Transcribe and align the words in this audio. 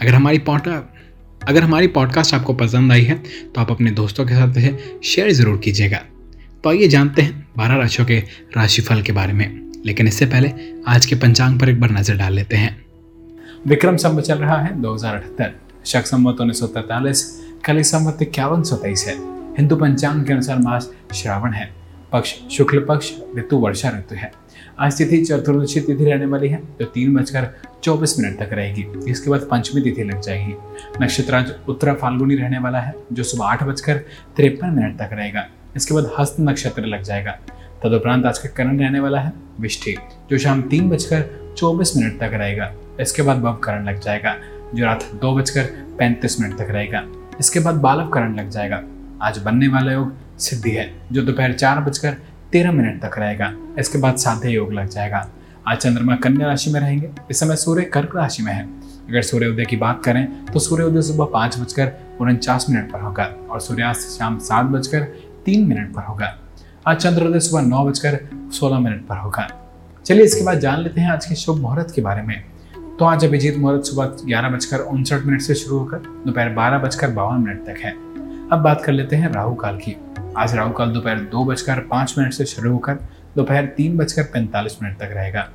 अगर 0.00 0.14
हमारी 0.14 0.38
पॉडका 0.38 0.82
अगर 1.48 1.62
हमारी 1.62 1.86
पॉडकास्ट 1.88 2.34
आपको 2.34 2.54
पसंद 2.54 2.92
आई 2.92 3.02
है 3.02 3.14
तो 3.46 3.60
आप 3.60 3.70
अपने 3.70 3.90
दोस्तों 3.90 4.24
के 4.26 4.34
साथ 4.34 4.56
इसे 4.58 5.00
शेयर 5.04 5.30
ज़रूर 5.32 5.58
कीजिएगा। 5.58 5.98
तो 6.64 6.70
आइए 6.70 6.88
जानते 6.88 7.22
हैं 7.22 7.46
बारह 7.56 7.76
राशियों 7.76 8.06
के 8.06 8.18
राशिफल 8.56 9.02
के 9.02 9.12
बारे 9.12 9.32
में। 9.32 9.72
लेकिन 9.86 10.08
इससे 10.08 10.26
पहले 10.26 10.52
आज 10.88 11.06
के 11.06 11.16
पंचांग 11.16 11.58
पर 11.60 11.68
एक 11.68 11.80
बार 11.80 11.90
नज़र 11.90 12.16
डाल 12.16 12.32
लेते 12.32 12.56
हैं। 12.56 12.76
विक्रम 13.66 13.96
संवत 13.96 14.24
चल 14.24 14.38
रहा 14.38 14.58
है 14.58 14.80
दो 14.82 14.94
हज़ार 14.94 15.14
अठहत्तर। 15.14 15.54
शक 15.86 16.06
संवत 16.06 16.40
उन्नीस 16.40 16.60
सौ 16.60 16.66
तैतालीस, 16.66 17.24
कली 17.64 17.84
संवत 17.84 18.22
इक्यावन 18.22 18.62
सौ 18.62 18.76
तेईस 18.76 19.04
है। 19.08 19.14
हिंदू 19.56 19.76
पंचांग 19.76 20.24
के 20.26 20.32
अनुसार 20.32 20.58
मास 20.58 20.90
श्रावण 21.14 21.52
है। 21.52 21.70
पक्ष 22.12 22.34
शुक्ल 22.50 22.80
पक्ष, 22.80 23.12
ऋतु, 23.38 23.56
वर्षा 23.56 23.88
ऋतु 23.90 24.14
है। 24.14 24.30
आज 24.80 24.96
तिथि 24.98 25.16
चतुर्दशी 25.24 25.80
तिथि 25.80 26.04
रहने 26.04 26.26
वाली 26.26 26.48
है 26.48 26.58
जो 26.80 26.84
तीन 26.84 27.14
बजकर 27.14 27.48
चौबीस 27.82 28.18
मिनट 28.18 28.38
तक 28.38 28.52
रहेगी। 28.52 29.10
इसके 29.10 29.30
बाद 29.30 29.40
पंचमी 29.40 29.80
तिथि 29.82 30.04
लग 30.04 30.20
जाएगी। 30.20 30.54
नक्षत्र 31.02 31.34
आज 31.34 31.52
उत्तरा 31.68 31.94
फाल्गुनी 31.94 32.34
रहने 32.34 32.58
वाला 32.58 32.80
है, 32.80 32.94
जो 33.12 33.22
सुबह 33.22 33.46
आठ 33.46 33.62
बजकर 33.62 33.98
तिरपन 34.36 34.70
मिनट 34.70 34.96
तक 34.98 35.10
रहेगा। 35.12 35.46
इसके 35.76 35.94
बाद 35.94 36.10
हस्त 36.18 36.36
नक्षत्र 36.40 36.84
लग 36.84 37.02
जाएगा। 37.02 37.38
तदुपरांत 37.82 38.26
आज 38.26 38.38
का 38.38 38.48
करण 38.48 38.78
रहने 38.78 39.00
वाला 39.00 39.20
है 39.20 39.32
विष्ठि 39.60 39.96
जो 40.30 40.38
शाम 40.38 40.62
तीन 40.62 40.88
बजकर 40.90 41.54
चौबीस 41.58 41.96
मिनट 41.96 42.18
तक 42.20 42.30
रहेगा। 42.34 42.72
इसके 43.00 43.22
बाद 43.22 43.36
बब 43.36 43.58
करण 43.58 43.84
लग 43.84 44.00
जाएगा, 44.00 44.34
जो 44.74 44.84
रात 44.84 45.04
दो 45.14 45.34
बजकर 45.36 45.64
पैंतीस 45.98 46.40
मिनट 46.40 46.58
तक 46.58 46.70
रहेगा। 46.70 47.04
इसके 47.40 47.60
बाद 47.60 47.74
बालव 47.74 48.08
करण 48.08 48.34
लग 48.34 48.50
जाएगा। 48.50 48.82
आज 49.22 49.38
बनने 49.38 49.68
वाला 49.68 49.92
योग 49.92 50.38
सिद्धि 50.38 50.70
है, 50.70 50.90
जो 51.12 51.22
दोपहर 51.22 51.52
चार 51.52 51.80
बजकर 51.80 52.16
तेरह 52.52 52.72
मिनट 52.72 53.00
तक 53.02 53.18
रहेगा। 53.18 53.52
इसके 53.78 53.98
बाद 53.98 54.16
साध्य 54.16 54.50
योग 54.50 54.72
लग 54.72 54.88
जाएगा। 54.88 55.28
आज 55.68 55.78
चंद्रमा 55.78 56.16
कन्या 56.16 56.46
राशि 56.46 56.70
में 56.70 56.80
रहेंगे। 56.80 57.10
इस 57.30 57.40
समय 57.40 57.56
सूर्य 57.56 57.82
कर्क 57.84 58.16
राशि 58.16 58.42
में 58.42 58.52
है। 58.52 58.62
अगर 59.08 59.22
सूर्योदय 59.22 59.64
की 59.64 59.76
बात 59.76 60.02
करें 60.04 60.44
तो 60.46 60.58
सूर्योदय 60.58 61.02
सुबह 61.02 61.24
पाँच 61.24 61.58
बजकर 61.58 61.92
उनचास 62.20 62.66
मिनट 62.70 62.90
पर 62.92 63.00
होगा 63.00 63.24
और 63.50 63.60
सूर्यास्त 63.60 64.18
शाम 64.18 64.38
सात 64.38 64.66
बजकर 64.66 65.02
तीन 65.44 65.66
मिनट 65.68 65.94
पर 65.94 66.02
होगा। 66.02 66.34
आज 66.86 66.96
चंद्रोदय 66.96 67.40
सुबह 67.40 67.62
नौ 67.62 67.84
बजकर 67.84 68.18
सोलह 68.52 68.78
मिनट 68.78 69.06
पर 69.06 69.16
होगा। 69.16 69.48
चलिए 70.06 70.24
इसके 70.24 70.44
बाद 70.44 70.58
जान 70.58 70.80
लेते 70.80 71.00
हैं 71.00 71.10
आज 71.10 71.26
के 71.26 71.34
शुभ 71.34 71.56
मुहूर्त 71.56 71.92
के 71.94 72.02
बारे 72.02 72.22
में। 72.22 72.42
तो 72.98 73.04
आज 73.04 73.24
अभिजीत 73.24 73.56
मुहूर्त 73.56 73.84
सुबह 73.84 74.04
ग्यारह 74.04 74.48
बजकर 74.48 74.78
उनसठ 74.78 75.26
मिनट 75.26 75.40
से 75.40 75.54
शुरू 75.54 75.78
होकर 75.78 75.98
दोपहर 76.26 76.48
बारह 76.48 76.78
बजकर 76.78 77.10
बावन 77.10 77.40
मिनट 77.40 77.64
तक 77.66 77.78
है। 77.78 77.92
अब 78.52 78.62
बात 78.64 78.82
कर 78.84 78.92
लेते 78.92 79.16
हैं 79.16 79.32
राहु 79.32 79.54
काल 79.54 79.76
की। 79.76 79.96
आज 80.36 80.54
राहु 80.54 80.72
काल 80.72 80.90
दोपहर 80.90 81.20
दो 81.30 81.44
बजकर 81.44 81.78
पाँच 81.80 82.14
मिनट 82.18 82.32
से 82.32 82.44
शुरू 82.44 82.72
होकर 82.72 82.94
दोपहर 83.36 83.66
तीन 83.66 83.96
बजकर 83.96 84.22
पैंतालीस 84.22 84.76
मिनट 84.82 84.98
तक 84.98 85.12
रहेगा। 85.12 85.48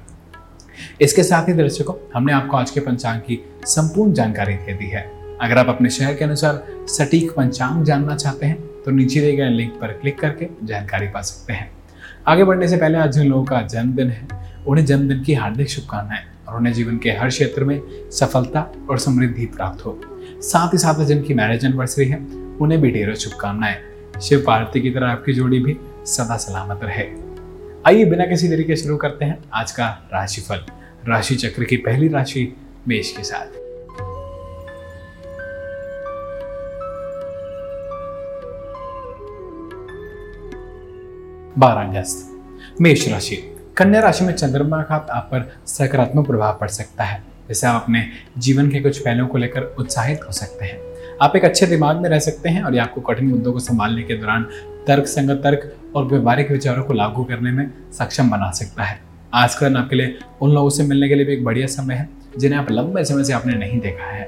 इसके 1.01 1.23
साथ 1.23 1.47
ही 1.47 1.53
दर्शकों, 1.53 1.93
हमने 2.15 2.33
आपको 2.33 2.57
आज 2.57 2.71
के 2.71 2.79
पंचांग 2.79 3.19
की 3.19 3.39
संपूर्ण 3.65 4.13
जानकारी 4.13 4.53
दे 4.55 4.73
दी 4.73 4.87
है। 4.87 5.03
अगर 5.41 5.57
आप 5.57 5.69
अपने 5.69 5.89
शहर 5.89 6.15
के 6.15 6.25
अनुसार 6.25 6.63
सटीक 6.87 7.31
पंचांग 7.31 7.83
जानना 7.85 8.15
चाहते 8.15 8.45
हैं 8.45 8.57
तो 8.85 8.91
नीचे 8.91 9.21
दिए 9.21 9.35
गए 9.35 9.49
लिंक 9.49 9.71
पर 9.71 9.93
क्लिक 9.93 10.19
करके 10.19 10.49
जानकारी 10.63 11.07
पा 11.07 11.21
सकते 11.21 11.53
हैं। 11.53 11.69
आगे 12.27 12.43
बढ़ने 12.43 12.67
से 12.67 12.77
पहले 12.77 12.97
आज 12.97 13.13
जिन 13.13 13.29
लोगों 13.29 13.45
का 13.45 13.61
जन्मदिन 13.61 14.09
है, 14.09 14.27
उन्हें 14.67 14.85
जन्मदिन 14.85 15.23
की 15.23 15.33
हार्दिक 15.33 15.69
शुभकामनाएँ 15.69 16.25
और 16.47 16.57
उन्हें 16.57 16.73
जीवन 16.73 16.97
के 16.97 17.11
हर 17.11 17.29
क्षेत्र 17.29 17.63
में 17.63 17.81
सफलता 18.11 18.71
और 18.89 18.99
समृद्धि 18.99 19.45
प्राप्त 19.45 19.85
हो। 19.85 19.99
साथ 20.43 20.73
ही 20.73 20.77
साथ 20.77 21.05
जिनकी 21.05 21.33
मैरिज 21.33 21.65
एनिवर्सरी 21.65 22.05
है, 22.05 22.25
उन्हें 22.61 22.81
भी 22.81 22.91
ढेरों 22.91 23.15
शुभकामनाएँ। 23.15 23.94
शिव 24.21 24.43
पार्वती 24.47 24.81
की 24.81 24.91
तरह 24.91 25.07
आपकी 25.07 25.33
जोड़ी 25.33 25.59
भी 25.59 25.77
सदा 26.05 26.37
सलामत 26.37 26.79
रहे। 26.83 27.07
आइए 27.87 28.05
बिना 28.05 28.25
किसी 28.25 28.47
तरीके 28.47 28.75
शुरू 28.75 28.97
करते 28.97 29.25
हैं 29.25 29.39
आज 29.53 29.71
का 29.71 29.87
राशिफल 29.87 30.65
राशि 31.07 31.35
चक्र 31.35 31.63
की 31.63 31.77
पहली 31.77 32.07
राशि 32.07 32.57
मेष 32.87 33.17
के 33.17 33.23
साथ। 33.23 33.45
बारह 41.59 41.89
अगस्त 41.89 42.39
मेष 42.81 43.09
राशि, 43.09 43.55
कन्या 43.77 44.01
राशि 44.01 44.25
में 44.25 44.33
चंद्रमा 44.33 44.81
का 44.81 44.95
आप 44.95 45.23
पर 45.31 45.55
सकारात्मक 45.65 46.27
प्रभाव 46.27 46.57
पड़ 46.61 46.69
सकता 46.69 47.03
है। 47.03 47.35
जिससे 47.47 47.67
आप 47.67 47.83
अपने 47.83 48.09
जीवन 48.37 48.69
के 48.69 48.79
कुछ 48.79 48.99
पहलुओं 48.99 49.27
को 49.27 49.37
लेकर 49.37 49.61
उत्साहित 49.61 50.19
हो 50.27 50.31
सकते 50.31 50.65
हैं। 50.65 50.94
आप 51.21 51.35
एक 51.35 51.45
अच्छे 51.45 51.65
दिमाग 51.65 51.97
में 51.97 52.09
रह 52.09 52.19
सकते 52.19 52.49
हैं 52.49 52.63
और 52.63 52.73
ये 52.73 52.79
आपको 52.79 53.01
कठिन 53.01 53.27
मुद्दों 53.27 53.51
को 53.53 53.59
संभालने 53.59 54.01
के 54.03 54.13
दौरान 54.13 54.43
तर्क 54.87 55.05
संगत 55.05 55.41
तर्क 55.43 55.75
और 55.95 56.05
व्यवहारिक 56.05 56.51
विचारों 56.51 56.83
को 56.83 56.93
लागू 56.93 57.23
करने 57.23 57.51
में 57.51 57.69
सक्षम 57.93 58.29
बना 58.29 58.49
सकता 58.51 58.83
है। 58.83 58.99
आज 59.33 59.55
का 59.55 59.67
दिन 59.67 59.77
आपके 59.77 59.95
लिए 59.95 60.17
उन 60.41 60.51
लोगों 60.51 60.69
से 60.69 60.83
मिलने 60.83 61.09
के 61.09 61.15
लिए 61.15 61.25
भी 61.25 61.33
एक 61.33 61.43
बढ़िया 61.43 61.67
समय 61.67 61.95
है, 61.95 62.09
जिन्हें 62.37 62.59
आप 62.59 62.71
लंबे 62.71 63.03
समय 63.03 63.23
से 63.23 63.33
आपने 63.33 63.53
नहीं 63.53 63.79
देखा 63.79 64.05
है। 64.05 64.27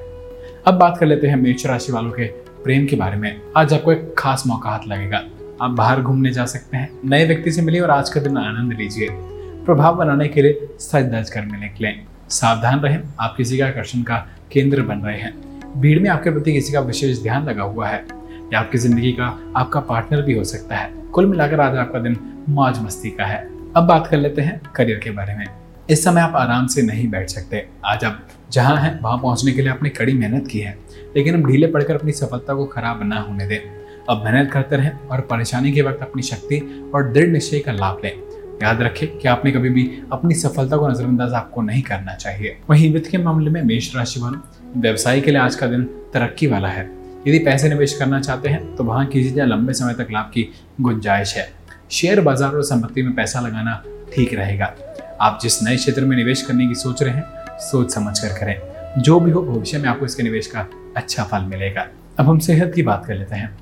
अब 0.67 0.73
बात 0.73 0.97
कर 0.97 1.05
लेते 1.05 1.27
हैं 1.27 1.35
मेष 1.35 1.65
राशि 1.65 1.91
वालों 1.91 2.11
के 2.11 2.25
प्रेम 2.63 2.85
के 2.85 2.95
बारे 2.95 3.17
में। 3.17 3.41
आज 3.57 3.73
आपको 3.73 3.91
एक 3.91 4.13
खास 4.17 4.43
मौका 4.47 4.69
हाथ 4.69 4.87
लगेगा। 4.87 5.21
आप 5.61 5.71
बाहर 5.71 6.01
घूमने 6.01 6.31
जा 6.31 6.45
सकते 6.45 6.77
हैं, 6.77 6.89
नए 7.05 7.25
व्यक्ति 7.25 7.51
से 7.51 7.61
मिलिए 7.61 7.81
और 7.81 7.91
आज 7.91 8.09
का 8.09 8.21
दिन 8.21 8.37
आनंद 8.37 8.73
लीजिए। 8.73 9.07
प्रभाव 9.65 9.95
बनाने 9.95 10.27
के 10.27 10.41
लिए 10.41 10.67
सज 10.79 11.03
दर्ज 11.03 11.29
कर 11.29 11.41
मिलने 11.41 11.67
के 11.67 11.83
लिए 11.83 12.03
सावधान 12.29 12.79
रहें। 12.79 12.99
आप 13.19 13.33
किसी 13.37 13.57
का 13.57 13.67
आकर्षण 13.67 14.01
का 14.01 14.27
केंद्र 14.51 14.81
बन 14.81 14.97
रहे 14.97 15.17
हैं। 15.17 15.46
भीड़ 15.75 15.99
में 15.99 16.09
आपके 16.09 16.31
प्रति 16.31 16.53
किसी 16.53 16.73
का 16.73 16.79
विशेष 16.79 17.21
ध्यान 17.23 17.45
लगा 17.45 17.63
हुआ 17.63 17.87
है 17.87 18.05
या 18.53 18.59
आपकी 18.59 18.77
ज़िंदगी 18.77 19.11
का 19.11 19.25
आपका 19.57 19.79
पार्टनर 19.79 20.21
भी 20.21 20.33
हो 20.33 20.43
सकता 20.43 20.75
है। 20.75 20.91
कुल 21.13 21.25
मिलाकर 21.25 21.59
आज 21.59 21.75
आपका 21.75 21.99
दिन 21.99 22.17
मौज 22.49 22.79
मस्ती 22.79 23.09
का 23.09 23.25
है। 23.25 23.37
अब 23.75 23.83
बात 23.83 24.07
कर 24.07 24.17
लेते 24.17 24.41
हैं 24.41 24.59
करियर 24.75 24.99
के 24.99 25.11
बारे 25.11 25.35
में। 25.35 25.45
इस 25.89 26.03
समय 26.03 26.21
आप 26.21 26.35
आराम 26.35 26.67
से 26.67 26.81
नहीं 26.81 27.07
बैठ 27.07 27.29
सकते। 27.29 27.65
आज 27.85 28.03
आप 28.05 28.27
जहाँ 28.51 28.75
हैं, 28.77 28.99
वहाँ 29.01 29.17
पहुँचने 29.17 29.51
के 29.51 29.61
लिए 29.61 29.71
आपने 29.71 29.89
कड़ी 29.89 30.13
मेहनत 30.13 30.47
की 30.47 30.59
है। 30.59 30.77
लेकिन 31.15 31.35
हम 31.35 31.45
ढीले 31.45 31.67
पड़कर 31.67 31.95
अपनी 31.95 32.11
सफलता 32.11 32.53
को 32.53 32.65
खराब 32.65 33.03
ना 33.03 33.19
होने 33.19 33.47
दें। 33.47 33.59
अब 34.09 34.23
मेहनत 34.25 34.51
करते 34.51 34.75
रहें 34.75 35.07
और 35.07 35.21
परेशानी 35.21 35.71
के 35.71 35.81
वक्त 35.81 36.01
अपनी 36.01 36.21
शक्ति 36.21 36.91
और 36.95 37.11
दृढ़ 37.13 37.27
निश्चय 37.27 37.59
का 37.59 37.71
लाभ 37.71 38.01
लें। 38.03 38.11
याद 38.63 38.81
रखें 38.81 39.17
कि 39.17 39.27
आपने 39.27 39.51
कभी 39.51 39.69
भी 39.69 39.89
अपनी 40.11 40.33
सफलता 40.33 40.77
को 40.77 40.87
नजरअंदाज 40.87 41.33
आपको 41.33 41.61
नहीं 41.61 41.81
करना 41.81 42.13
चाहिए। 42.13 42.57
वहीं 42.69 42.93
वित्त 42.93 43.09
के 43.11 43.17
मामले 43.17 43.51
में 43.51 43.61
मेष 43.61 43.95
राशि 43.95 44.19
वालों 44.19 44.39
व्यवसाय 44.75 45.21
के 45.21 45.31
लिए 45.31 45.39
आज 45.39 45.55
का 45.55 45.67
दिन 45.67 45.83
तरक्की 46.13 46.47
वाला 46.47 46.67
है। 46.67 46.83
यदि 47.27 47.39
पैसे 47.39 47.69
निवेश 47.69 47.93
करना 47.93 48.19
चाहते 48.21 48.49
हैं 48.49 48.75
तो 48.75 48.83
वहाँ 48.83 49.05
कीजिए 49.05 49.45
लंबे 49.45 49.73
समय 49.73 49.93
तक 49.93 50.07
लाभ 50.11 50.31
की 50.33 50.47
गुंजाइश 50.81 51.35
है। 51.35 51.47
शेयर 51.91 52.21
बाज़ार 52.21 52.55
और 52.55 52.63
संपत्ति 52.63 53.01
में 53.01 53.13
पैसा 53.15 53.39
लगाना 53.39 53.81
ठीक 54.13 54.33
रहेगा। 54.33 54.73
आप 55.21 55.39
जिस 55.41 55.61
नए 55.63 55.75
क्षेत्र 55.75 56.05
में 56.05 56.15
निवेश 56.17 56.41
करने 56.41 56.67
की 56.67 56.75
सोच 56.75 57.03
रहे 57.03 57.13
हैं, 57.13 57.23
सोच 57.61 57.93
समझ 57.93 58.17
कर। 58.19 58.37
करें 58.39 59.01
जो 59.01 59.19
भी 59.19 59.31
हो, 59.31 59.41
भविष्य 59.43 59.77
में 59.77 59.89
आपको 59.89 60.05
इसके 60.05 60.23
निवेश 60.23 60.47
का 60.47 60.67
अच्छा 60.97 61.23
फल 61.23 61.43
मिलेगा। 61.43 61.87
अब 62.19 62.25
हम 62.25 62.39
सेहत 62.39 62.71
की 62.75 62.83
बात 62.83 63.05
कर 63.05 63.15
लेते 63.15 63.35
हैं। 63.35 63.57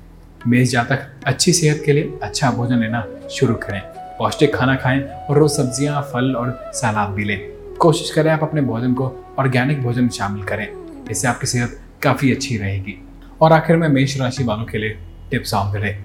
मेष 0.46 0.70
जातक 0.70 1.06
अच्छी 1.26 1.52
सेहत 1.52 1.82
के 1.86 1.92
लिए 1.92 2.18
अच्छा 2.22 2.50
भोजन 2.50 2.80
लेना 2.80 3.04
शुरू 3.30 3.54
करें। 3.56 3.80
पौष्टिक 4.18 4.54
खाना 4.54 4.74
खाएँ 4.76 5.02
और 5.02 5.38
रोज 5.38 5.50
सब्ज़ियाँ, 5.50 6.02
फल 6.02 6.34
और 6.34 6.70
सलाद 6.74 7.10
भी 7.10 7.24
लें। 7.24 7.38
कोशिश 7.80 8.10
करें 8.10 8.30
आप 8.30 8.42
अपने 8.42 8.60
भोजन 8.62 8.92
को 8.94 9.12
ऑर्गेनिक 9.38 9.82
भोजन 9.82 10.08
शामिल 10.08 10.42
करें। 10.44 10.66
इससे 11.10 11.28
आपकी 11.28 11.46
सेहत 11.46 11.80
काफ़ी 12.02 12.32
अच्छी 12.32 12.56
रहेगी। 12.56 12.94
और 13.40 13.52
आखिर 13.52 13.76
में 13.76 13.88
मेष 13.88 14.20
राशि 14.20 14.44
वालों 14.44 14.64
के 14.64 14.78
लिए 14.78 14.98
टिप्स 15.30 15.54
द 15.54 15.80
डे 15.82 15.96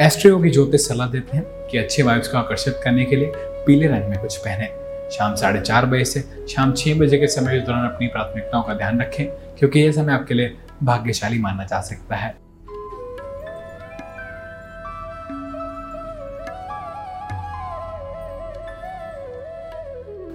एस्ट्रियो 0.00 0.38
की 0.38 0.50
ज्योतिष 0.50 0.86
सलाह 0.88 1.08
देते 1.08 1.36
हैं 1.36 1.44
कि 1.70 1.78
अच्छे 1.78 2.02
वाइब्स 2.02 2.28
को 2.28 2.38
आकर्षित 2.38 2.80
करने 2.84 3.04
के 3.04 3.16
लिए 3.16 3.32
पीले 3.36 3.86
रंग 3.86 4.08
में 4.10 4.18
कुछ 4.18 4.36
पहने। 4.36 4.66
शाम 5.10 5.34
साढ़े 5.34 5.60
चार 5.60 5.86
बजे 5.86 6.04
से 6.04 6.20
शाम 6.48 6.72
छः 6.72 6.98
बजे 6.98 7.18
के 7.18 7.26
समय 7.26 7.58
के 7.60 7.66
दौरान 7.66 7.86
अपनी 7.86 8.06
प्राथमिकताओं 8.06 8.62
का 8.62 8.74
ध्यान 8.74 9.00
रखें, 9.00 9.26
क्योंकि 9.58 9.80
यह 9.80 9.92
समय 9.92 10.12
आपके 10.12 10.34
लिए 10.34 10.56
भाग्यशाली 10.82 11.38
माना 11.38 11.64
जा 11.64 11.80
सकता 11.80 12.16
है। 12.16 12.34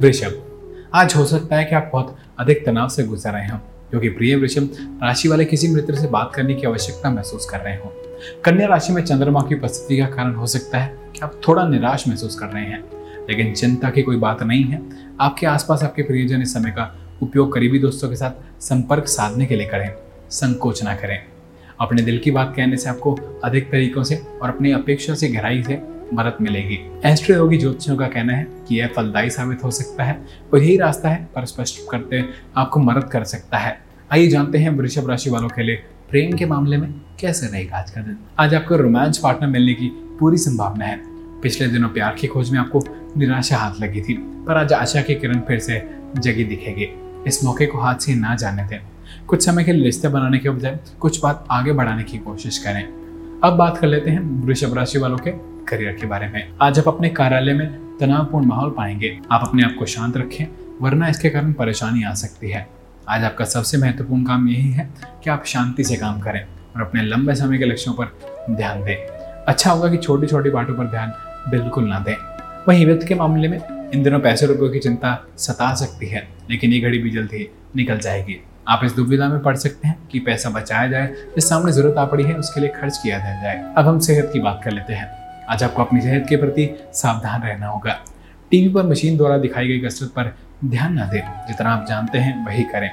वृषभ, 0.02 0.42
आज 0.94 1.16
हो 1.16 1.26
सकता 1.26 1.56
है 1.56 1.66
कि 1.66 1.76
आप 1.76 1.90
बहुत 1.94 2.18
अधिक 2.40 2.66
तनाव 2.66 2.90
से 2.90 3.04
गुजर 3.04 3.32
रहे 3.32 3.48
हो। 3.48 3.60
क्योंकि 3.90 4.10
प्रिय 4.10 4.36
वृषभ, 4.36 4.70
राशि 5.04 5.28
वाले 5.28 5.46
किसी 5.46 5.68
मित्र 5.68 5.96
से 5.96 6.08
बात 6.08 6.32
करने 6.36 6.54
की 6.54 6.68
आवश्यकता 6.68 7.12
महसूस 7.12 7.50
कर 7.50 7.60
रहे 7.60 7.76
हो। 7.76 8.02
कन्या 8.46 8.68
राशि 8.68 8.94
में 8.94 9.02
चंद्रमा 9.02 9.42
की 9.42 9.56
उपस्थिति 9.56 9.98
का 9.98 10.06
कारण 10.06 10.36
हो 10.36 10.48
सकता 10.48 10.80
है 10.80 10.96
कि 11.14 11.20
आप 11.20 11.42
थोड़ा 11.48 11.68
निराश 11.68 12.08
महसूस 12.08 12.40
कर 12.40 12.46
रहे 12.46 12.64
हैं। 12.64 12.84
लेकिन 13.30 13.54
चिंता 13.54 13.90
की 13.90 14.02
कोई 14.02 14.18
बात 14.18 14.44
नहीं 14.44 14.64
है। 14.64 14.82
आपके 15.22 15.48
आसपास 15.48 15.84
आपके 15.84 16.02
प्रियजन 16.02 16.42
इस 16.42 16.54
समय 16.54 16.70
का 16.70 17.00
उपयोग 17.24 17.54
करीबी 17.54 17.80
दोस्तों 17.80 18.10
के 18.10 18.16
साथ 18.16 18.62
संपर्क 18.62 19.08
साधने 19.08 19.46
के 19.46 19.56
लिए 19.56 19.68
करें। 19.68 19.94
संकोच 20.30 20.84
ना 20.84 20.96
करें। 20.96 21.20
अपने 21.82 22.02
दिल 22.02 22.20
की 22.20 22.32
बात 22.32 22.54
कहने 22.56 22.78
से 22.78 22.90
आपको 22.90 23.42
अधिक 23.44 23.72
तरीकों 23.72 24.04
से 24.04 24.16
और 24.42 24.50
अपनी 24.50 24.72
अपेक्षा 24.72 25.14
से 25.14 25.28
गहराई 25.28 25.64
से 25.64 25.95
मदद 26.16 26.38
मिलेगी। 26.42 26.80
एस्ट्रो 27.06 27.36
योगी 27.36 27.58
ज्योतिषियों 27.58 27.98
का 27.98 28.08
कहना 28.08 28.34
है 28.34 28.48
कि 28.68 28.80
यह 28.80 28.90
फलदायी 28.96 29.30
साबित 29.30 29.64
हो 29.64 29.72
सकता 29.72 30.04
है 30.04 30.20
और 30.54 30.60
यही 30.60 30.78
रास्ता 30.78 31.10
है 31.10 31.28
पर 31.36 31.46
स्पष्ट 31.46 31.80
करते 31.92 32.24
आपको 32.58 32.80
मदद 32.80 33.10
कर 33.12 33.24
सकता 33.24 33.58
है। 33.58 33.78
आइए 34.14 34.28
जानते 34.28 34.58
हैं 34.58 34.70
वृषभ 34.70 35.10
राशि 35.10 35.30
वालों 35.30 35.50
के 35.50 35.64
लिए 35.64 35.76
प्रेम 36.10 36.38
के 36.38 36.46
मामले 36.46 36.78
में 36.78 36.90
कैसे 37.20 37.48
रहेगा 37.48 37.78
आज 37.78 37.92
का 37.92 38.02
दिन 38.02 38.18
आज 38.40 38.54
आपको 38.56 38.76
रोमांच 38.78 39.18
पार्टनर 39.18 39.50
मिलने 39.50 39.74
की 39.74 39.88
पूरी 40.20 40.38
संभावना 40.38 40.86
है। 40.86 41.00
पिछले 41.42 41.68
दिनों 41.68 41.90
प्यार 41.90 42.16
की 42.20 42.28
खोज 42.28 42.50
में 42.52 42.60
आपको 42.60 42.82
निराशा 43.18 43.58
हाथ 43.58 43.82
लगी 43.82 44.02
थी, 44.02 44.14
पर 44.48 44.58
आज 44.58 44.74
आशा 44.74 45.02
की 45.02 45.16
किरण 45.16 45.40
फिर 45.40 45.60
से 45.60 45.82
जगी 46.18 46.44
दिखेगी। 46.44 46.88
इस 47.28 47.44
मौके 47.44 47.66
को 47.66 47.78
हाथ 47.78 47.96
से 47.96 48.16
ना 48.16 48.36
जाने 48.36 48.64
दें। 48.64 48.80
कुछ 49.28 49.46
समय 49.46 49.64
के 49.64 49.74
लिए 49.74 49.84
रिश्ते 49.84 50.08
बनाने 50.08 50.40
के 50.40 50.50
बजाय 50.50 50.80
कुछ 51.00 51.22
बात 51.24 51.48
आगे 51.52 51.72
बढ़ाने 51.72 52.04
की 52.04 52.18
कोशिश 52.18 52.58
करें। 52.58 52.84
अब 53.44 53.54
बात 53.54 53.78
कर 53.78 53.88
लेते 53.88 54.12
हैं 54.12 54.20
वृषभ 54.46 54.74
राशि 54.74 55.00
वालों 55.00 55.18
के 55.18 55.32
करियर 55.70 55.94
के 55.94 56.06
बारे 56.06 56.28
में। 56.28 56.54
आज 56.62 56.80
आप 56.80 56.88
अपने 56.88 57.10
कार्यालय 57.10 57.54
में 57.54 57.98
तनावपूर्ण 57.98 58.46
माहौल 58.46 58.70
पाएँगे। 58.70 59.20
आप 59.32 59.48
अपने 59.48 59.64
आप 59.64 59.76
को 59.80 59.86
शांत 59.86 60.18
रखें, 60.18 60.46
वरना 60.82 61.08
इसके 61.08 61.30
कारण 61.30 61.54
परेशानी 61.54 62.04
आ 62.04 62.14
सकती 62.14 62.50
है। 62.50 62.68
आज 63.10 63.24
आपका 63.24 63.46
सबसे 63.46 63.78
महत्वपूर्ण 63.78 64.24
काम 64.24 64.50
यही 64.50 64.72
है 64.72 64.90
कि 65.24 65.30
आप 65.30 65.46
शांति 65.46 65.84
से 65.84 65.96
काम 65.96 66.20
करें 66.20 66.46
और 66.76 66.82
अपने 66.82 67.02
लंबे 67.02 67.36
समय 67.36 67.58
के 67.58 67.66
लक्ष्यों 67.66 67.94
पर 67.94 68.06
ध्यान 68.52 68.84
दें। 68.84 68.96
अच्छा 69.48 69.72
होगा 69.72 69.90
कि 69.90 69.98
छोटी 69.98 70.28
छोटी 70.28 70.50
बातों 70.50 70.76
पर 70.76 70.86
ध्यान 70.86 71.14
बिल्कुल 71.52 71.84
ना 71.84 72.00
दें। 72.00 72.16
वहीं 72.68 72.86
वित्त 72.86 73.08
के 73.08 73.16
मामले 73.16 73.48
में 73.48 73.60
इन 73.94 74.04
दिनों 74.04 74.20
पैसे 74.20 74.46
रुपयों 74.46 74.70
की 74.70 74.80
चिंता 74.80 75.26
सता 75.38 75.74
सकती 75.74 76.08
है, 76.08 76.28
लेकिन 76.50 76.74
ये 76.74 76.80
घड़ी 76.80 76.98
भी 76.98 77.10
जल्द 77.10 77.46
निकल 77.76 77.98
जाएगी। 77.98 78.42
आप 78.68 78.82
इस 78.84 78.92
दुविधा 78.92 79.28
में 79.28 79.40
पढ़ 79.40 79.56
सकते 79.56 79.88
हैं 79.88 80.08
कि 80.12 80.20
पैसा 80.20 80.50
बचाया 80.50 80.88
जाए, 80.88 81.08
जिस 81.08 81.50
सामने 81.50 81.72
ज़रूरत 81.72 81.98
आ 81.98 82.06
पड़ी 82.06 82.24
है, 82.24 82.34
उसके 82.34 82.62
लिए 82.62 82.70
खर्च 82.70 82.98
किया 82.98 83.20
जाए। 83.20 83.74
अब 83.78 83.88
हम 83.88 84.00
सेहत 84.00 84.30
की 84.34 84.40
बात 84.40 84.62
कर 84.64 84.72
लेते 84.72 84.94
हैं। 84.94 85.25
आज 85.50 85.64
आपको 85.64 85.84
अपनी 85.84 86.02
सेहत 86.02 86.26
के 86.30 86.38
प्रति 86.38 86.90
सावधान 86.94 87.42
रहना 87.42 87.68
होगा। 87.68 88.00
टीवी 88.52 88.74
पर 88.74 88.84
मशीन 88.84 89.18
द्वारा 89.18 89.38
दिखाई 89.38 89.68
गई 89.68 89.80
कसरत 89.80 90.10
पर 90.10 90.36
ध्यान 90.66 91.00
न 91.00 91.10
दें, 91.10 91.48
जितना 91.48 91.70
आप 91.70 91.86
जानते 91.90 92.18
हैं 92.18 92.46
वही 92.46 92.64
करें। 92.64 92.90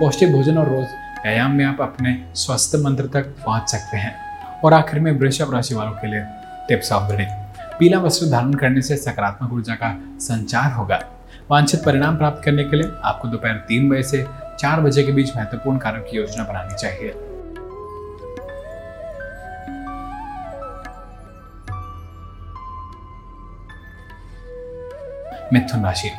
पौष्टिक 0.00 0.32
भोजन 0.32 0.58
और 0.58 0.68
रोज 0.68 0.86
व्यायाम 1.22 1.50
में 1.50 1.64
आप 1.64 1.80
अपने 1.80 2.24
स्वास्थ्य 2.34 2.78
मंत्र 2.78 3.06
तक 3.06 3.22
पहुँच 3.22 3.68
सकते 3.68 3.96
हैं। 3.96 4.14
और 4.64 4.74
आखिर 4.74 5.00
में 5.00 5.12
वृषभ 5.12 5.54
राशि 5.54 5.74
वालों 5.74 5.92
के 5.92 6.06
लिए 6.06 6.20
टिप्स 6.68 6.92
ऑफ़ 6.92 7.12
द 7.12 7.16
डे। 7.16 7.26
पीला 7.78 7.98
वस्त्र 7.98 8.26
धारण 8.26 8.54
करने 8.54 8.82
से 8.82 8.96
सकारात्मक 8.96 9.52
ऊर्जा 9.52 9.74
का 9.74 10.18
संचार 10.18 10.72
होगा। 10.72 11.00
वांछित 11.50 11.84
परिणाम 11.84 12.16
प्राप्त 12.16 12.44
करने 12.44 12.64
के 12.64 12.76
लिए 12.76 12.90
आपको 13.04 13.28
दोपहर 13.28 13.54
तीन 13.54 13.88
बजे 13.88 14.02
से 14.02 14.26
चार 14.58 14.80
बजे 14.80 15.02
के 15.02 15.12
बीच 15.12 15.36
महत्वपूर्ण 15.36 15.78
कार्यों 15.78 16.02
की 16.02 16.16
योजना 16.16 16.44
बनानी 16.44 16.74
चाहिए। 16.74 17.35
मिथुन 25.52 25.84
राशि। 25.84 26.10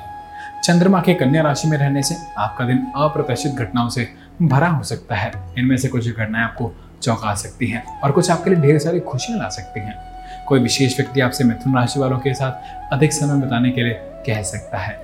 चंद्रमा 0.63 1.01
के 1.01 1.13
कन्या 1.13 1.41
राशि 1.41 1.68
में 1.68 1.77
रहने 1.77 2.03
से 2.03 2.15
आपका 2.38 2.65
दिन 2.65 2.88
अप्रत्याशित 2.95 3.51
घटनाओं 3.51 3.89
से 3.89 4.07
भरा 4.41 4.68
हो 4.68 4.83
सकता 4.83 5.15
है। 5.15 5.31
इनमें 5.57 5.77
से 5.77 5.88
कुछ 5.88 6.09
घटनाएँ 6.18 6.44
आपको 6.44 6.74
चौंका 7.01 7.33
सकती 7.35 7.68
हैं 7.68 8.01
और 8.01 8.12
कुछ 8.12 8.31
आपके 8.31 8.50
लिए 8.50 8.59
ढेर 8.59 8.79
सारी 8.79 9.00
खुशियाँ 9.00 9.39
ला 9.39 9.50
सकती 9.50 9.79
हैं। 9.79 9.95
कोई 10.47 10.59
विशेष 10.59 11.00
व्यक्ति 11.00 11.21
आपसे 11.21 11.44
मिथुन 11.44 11.75
राशि 11.75 12.00
वालों 12.00 12.19
के 12.19 12.33
साथ 12.33 12.51
अधिक 12.94 13.13
समय 13.13 13.41
बिताने 13.41 13.71
के 13.71 13.83
लिए 13.83 13.94
कह 14.27 14.41
सकता 14.41 14.77
है। 14.77 15.00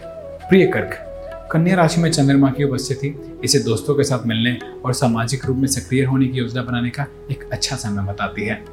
प्रिय 0.49 0.67
कर्क, 0.67 1.07
कन्या 1.51 1.75
राशि 1.75 2.01
में 2.01 2.11
चंद्रमा 2.11 2.51
की 2.51 2.63
उपस्थिति, 2.63 3.39
इसे 3.43 3.59
दोस्तों 3.59 3.95
के 3.95 4.03
साथ 4.03 4.25
मिलने 4.25 4.59
और 4.85 4.93
सामाजिक 4.93 5.45
रूप 5.45 5.57
में 5.57 5.67
सक्रिय 5.67 6.03
होने 6.03 6.27
की 6.27 6.37
योजना 6.37 6.63
बनाने 6.63 6.89
का 6.89 7.05
एक 7.31 7.49
अच्छा 7.53 7.75
समय 7.75 8.03
बताती 8.03 8.43
है। 8.43 8.65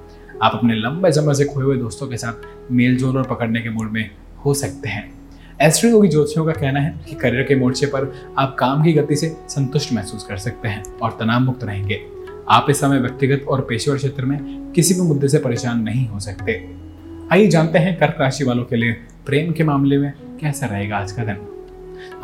आप 0.42 0.52
अपने 0.54 0.74
लंबे 0.74 1.12
समय 1.12 1.34
से 1.34 1.44
खोए 1.44 1.64
हुए 1.64 1.76
दोस्तों 1.76 2.06
के 2.06 2.16
साथ 2.16 2.32
मेल 2.72 2.96
जोल 2.96 3.16
और 3.16 3.24
पकड़ने 3.24 3.60
के 3.60 3.70
मूड 3.70 3.90
में 3.90 4.10
हो 4.44 4.54
सकते 4.54 4.88
हैं। 4.88 5.17
एस्ट्रो 5.62 5.90
योगी 5.90 6.08
ज्योतिषियों 6.08 6.46
का 6.46 6.52
कहना 6.52 6.80
है 6.80 7.00
कि 7.08 7.14
करियर 7.14 7.42
के 7.42 7.56
मोर्चे 7.56 7.86
पर 7.86 8.32
आप 8.38 8.56
काम 8.58 8.84
की 8.84 8.92
गति 8.92 9.16
से 9.16 9.36
संतुष्ट 9.48 9.92
महसूस 9.92 10.24
कर 10.24 10.36
सकते 10.36 10.68
हैं 10.68 10.84
और 10.98 11.16
तनाव 11.20 11.40
मुक्त 11.40 11.64
रहेंगे। 11.64 12.00
आप 12.50 12.66
इस 12.70 12.80
समय 12.80 12.98
व्यक्तिगत 12.98 13.44
और 13.48 13.60
पेशेवर 13.60 13.96
क्षेत्र 13.96 14.24
में 14.24 14.70
किसी 14.72 14.94
भी 14.94 15.00
मुद्दे 15.00 15.28
से 15.28 15.38
परेशान 15.38 15.80
नहीं 15.80 16.08
हो 16.08 16.20
सकते। 16.20 16.74
आइए 17.32 17.48
जानते 17.48 17.78
हैं 17.78 17.98
कर्क 17.98 18.16
राशि 18.20 18.44
वालों 18.44 18.64
के 18.64 18.76
लिए 18.76 18.92
प्रेम 19.26 19.52
के 19.52 19.64
मामले 19.64 19.98
में 19.98 20.12
कैसा 20.40 20.66
रहेगा 20.66 20.96
आज 20.96 21.12
का 21.12 21.24
दिन। 21.24 21.36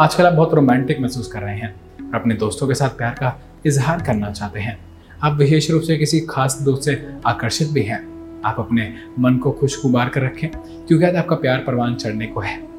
आजकल 0.00 0.26
आप 0.26 0.32
बहुत 0.32 0.54
रोमांटिक 0.54 1.00
महसूस 1.00 1.26
कर 1.26 1.40
रहे 1.42 1.56
हैं। 1.56 1.74
और 2.08 2.14
अपने 2.14 2.34
दोस्तों 2.34 2.68
के 2.68 2.74
साथ 2.74 2.88
प्यार 2.88 3.12
का 3.12 3.42
इजहार 3.66 4.02
करना 4.02 4.30
चाहते 4.30 4.60
हैं। 4.60 4.78
आप 5.22 5.32
विशेष 5.32 5.70
रूप 5.70 5.82
से 5.82 5.96
किसी 5.96 6.20
खास 6.20 6.58
दोस्त 6.62 6.82
से 6.82 7.08
आकर्षित 7.26 7.68
भी 7.68 7.82
हैं। 7.82 8.32
आप 8.44 8.56
अपने 8.58 8.94
मन 9.18 9.36
को 9.36 9.52
खुशगुबार 9.52 10.08
कर 10.08 10.22
रखें, 10.22 10.48
क्योंकि 10.86 11.04
आज 11.04 11.16
आपका 11.16 11.36
प्यार 11.36 11.58
परवान 11.58 11.94
चढ़ने 11.94 12.26
को 12.26 12.40
है। 12.40 12.73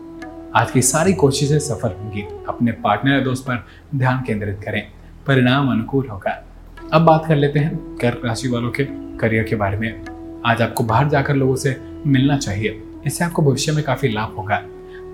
आज 0.55 0.71
की 0.71 0.81
सारी 0.81 1.13
कोशिशें 1.13 1.59
सफल 1.59 1.89
होंगी। 1.89 2.21
अपने 2.21 2.71
पार्टनर 2.71 3.11
या 3.11 3.19
दोस्त 3.19 3.43
पर 3.43 3.65
ध्यान 3.95 4.23
केंद्रित 4.27 4.59
करें। 4.65 4.87
परिणाम 5.27 5.71
अनुकूल 5.71 6.07
होगा। 6.07 6.45
अब 6.93 7.01
बात 7.01 7.25
कर 7.27 7.35
लेते 7.35 7.59
हैं 7.59 7.77
कर्क 7.77 8.21
राशि 8.25 8.47
वालों 8.47 8.71
के 8.71 8.83
करियर 9.17 9.43
के 9.43 9.55
बारे 9.55 9.77
में। 9.77 10.05
आज 10.45 10.61
आपको 10.61 10.83
बाहर 10.83 11.09
जाकर 11.09 11.35
लोगों 11.35 11.55
से 11.55 11.81
मिलना 12.07 12.37
चाहिए। 12.37 12.83
इससे 13.05 13.25
आपको 13.25 13.41
भविष्य 13.41 13.71
में 13.71 13.83
काफ़ी 13.83 14.09
लाभ 14.09 14.35
होगा। 14.37 14.61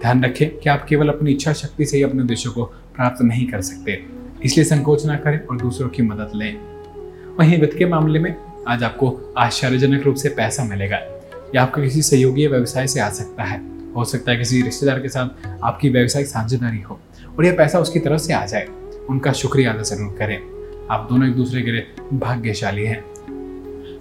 ध्यान 0.02 0.26
रखें 0.26 0.58
कि 0.60 0.70
आप 0.70 0.86
केवल 0.86 1.10
अपनी 1.10 1.32
इच्छा 1.32 1.54
शक्ति 1.54 1.86
से 1.86 1.98
ही 1.98 2.04
अपने 2.04 2.22
उद्देश्यों 2.22 2.54
को 2.54 2.64
प्राप्त 2.66 3.22
नहीं 3.22 3.48
कर 3.48 3.62
सकते। 3.62 4.06
इसलिए 4.44 4.66
संकोच 4.66 5.06
ना 5.06 5.16
करें 5.16 5.46
और 5.46 5.58
दूसरों 5.58 5.90
की 5.90 6.04
मदद 6.04 6.32
लें। 6.36 6.58
वहीं 7.40 7.62
वित्त 7.62 7.78
के 7.78 7.86
मामले 7.86 8.20
में 8.20 8.36
आज 8.68 8.84
आपको 8.84 9.34
आश्चर्यजनक 9.38 10.04
रूप 10.04 10.16
से 10.16 10.30
पैसा 10.30 10.64
मिलेगा। 10.64 10.98
या 11.56 11.62
आपका 11.62 11.82
किसी 11.82 12.02
सहयोगी 12.02 12.48
व्यवसाय 12.48 12.88
से 12.88 13.00
आ 13.00 13.10
सकता 13.10 13.44
है। 13.44 13.81
हो 13.96 14.04
सकता 14.06 14.32
है 14.32 14.38
किसी 14.38 14.62
रिश्तेदार 14.62 15.00
के 15.00 15.10
साथ 15.10 15.48
आपकी 15.64 15.90
व्यवसायिक 15.90 16.28
साझेदारी 16.28 16.82
हो 16.82 17.00
और 17.38 17.46
यह 17.46 17.56
पैसा 17.58 17.80
उसकी 17.80 18.00
तरफ़ 18.00 18.22
से 18.22 18.34
आ 18.34 18.46
जाए। 18.46 18.68
उनका 19.10 19.32
शुक्रिया 19.34 19.74
अदा 19.74 19.84
ज़रूर 19.84 20.16
करें। 20.20 20.38
आप 20.92 21.08
दोनों 21.10 21.28
एक 21.30 21.36
दूसरे 21.36 21.62
के 21.62 21.72
लिए 21.72 21.88
भाग्यशाली 22.14 22.86
हैं। 22.86 23.00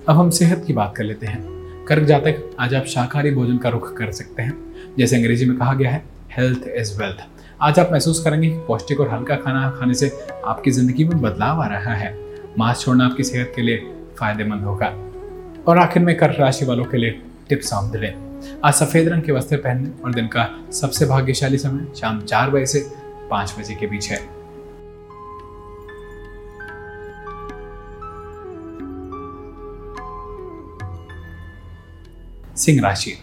अब 0.08 0.16
हम 0.16 0.30
सेहत 0.30 0.64
की 0.66 0.72
बात 0.72 0.94
कर 0.96 1.04
लेते 1.04 1.26
हैं। 1.26 1.42
कर्क 1.88 2.04
जातक 2.04 2.56
आज 2.60 2.74
आप 2.74 2.84
शाकाहारी 2.84 3.30
भोजन 3.30 3.58
का 3.58 3.68
रुख 3.68 3.92
कर 3.96 4.10
सकते 4.12 4.42
हैं। 4.42 4.54
जैसे 4.98 5.16
अंग्रेज़ी 5.16 5.46
में 5.46 5.56
कहा 5.58 5.74
गया 5.74 5.90
है 5.90 6.02
हेल्थ 6.30 6.68
इज़ 6.68 6.96
वेल्थ 6.98 7.26
आज 7.62 7.78
आप 7.78 7.88
महसूस 7.92 8.22
करेंगे 8.24 8.48
कि 8.50 8.58
पौष्टिक 8.58 9.00
और 9.00 9.08
हल्का 9.08 9.36
खाना 9.36 9.68
खाने 9.70 9.94
से 9.94 10.10
आपकी 10.46 10.70
ज़िंदगी 10.70 11.04
में 11.04 11.20
बदलाव 11.22 11.60
आ 11.62 11.66
रहा 11.66 11.94
है। 11.94 12.14
मांस 12.58 12.80
छोड़ना 12.80 13.06
आपकी 13.06 13.24
सेहत 13.24 13.52
के 13.56 13.62
लिए 13.62 13.76
फ़ायदेमंद 14.18 14.64
होगा। 14.64 14.86
और 15.68 15.78
आखिर 15.78 16.02
में 16.02 16.16
कर्क 16.16 16.36
राशि 16.40 16.64
वालों 16.64 16.84
के 16.84 16.98
लिए 16.98 17.20
टिप्स 17.48 17.72
हम 17.74 17.90
दिले 17.92 18.08
आज 18.64 18.74
सफ़ेद 18.74 19.08
रंग 19.08 19.22
के 19.22 19.32
वस्त्र 19.32 19.56
पहनने 19.56 19.90
और 20.04 20.14
दिन 20.14 20.26
का 20.26 20.48
सबसे 20.72 21.06
भाग्यशाली 21.06 21.58
समय 21.58 21.86
शाम 21.96 22.20
चार 22.20 22.50
बजे 22.50 22.66
से 22.66 22.80
पाँच 23.30 23.54
बजे 23.58 23.74
के 23.74 23.86
बीच 23.86 24.10
है। 24.10 24.18
सिंह 32.56 32.80
राशि। 32.82 33.16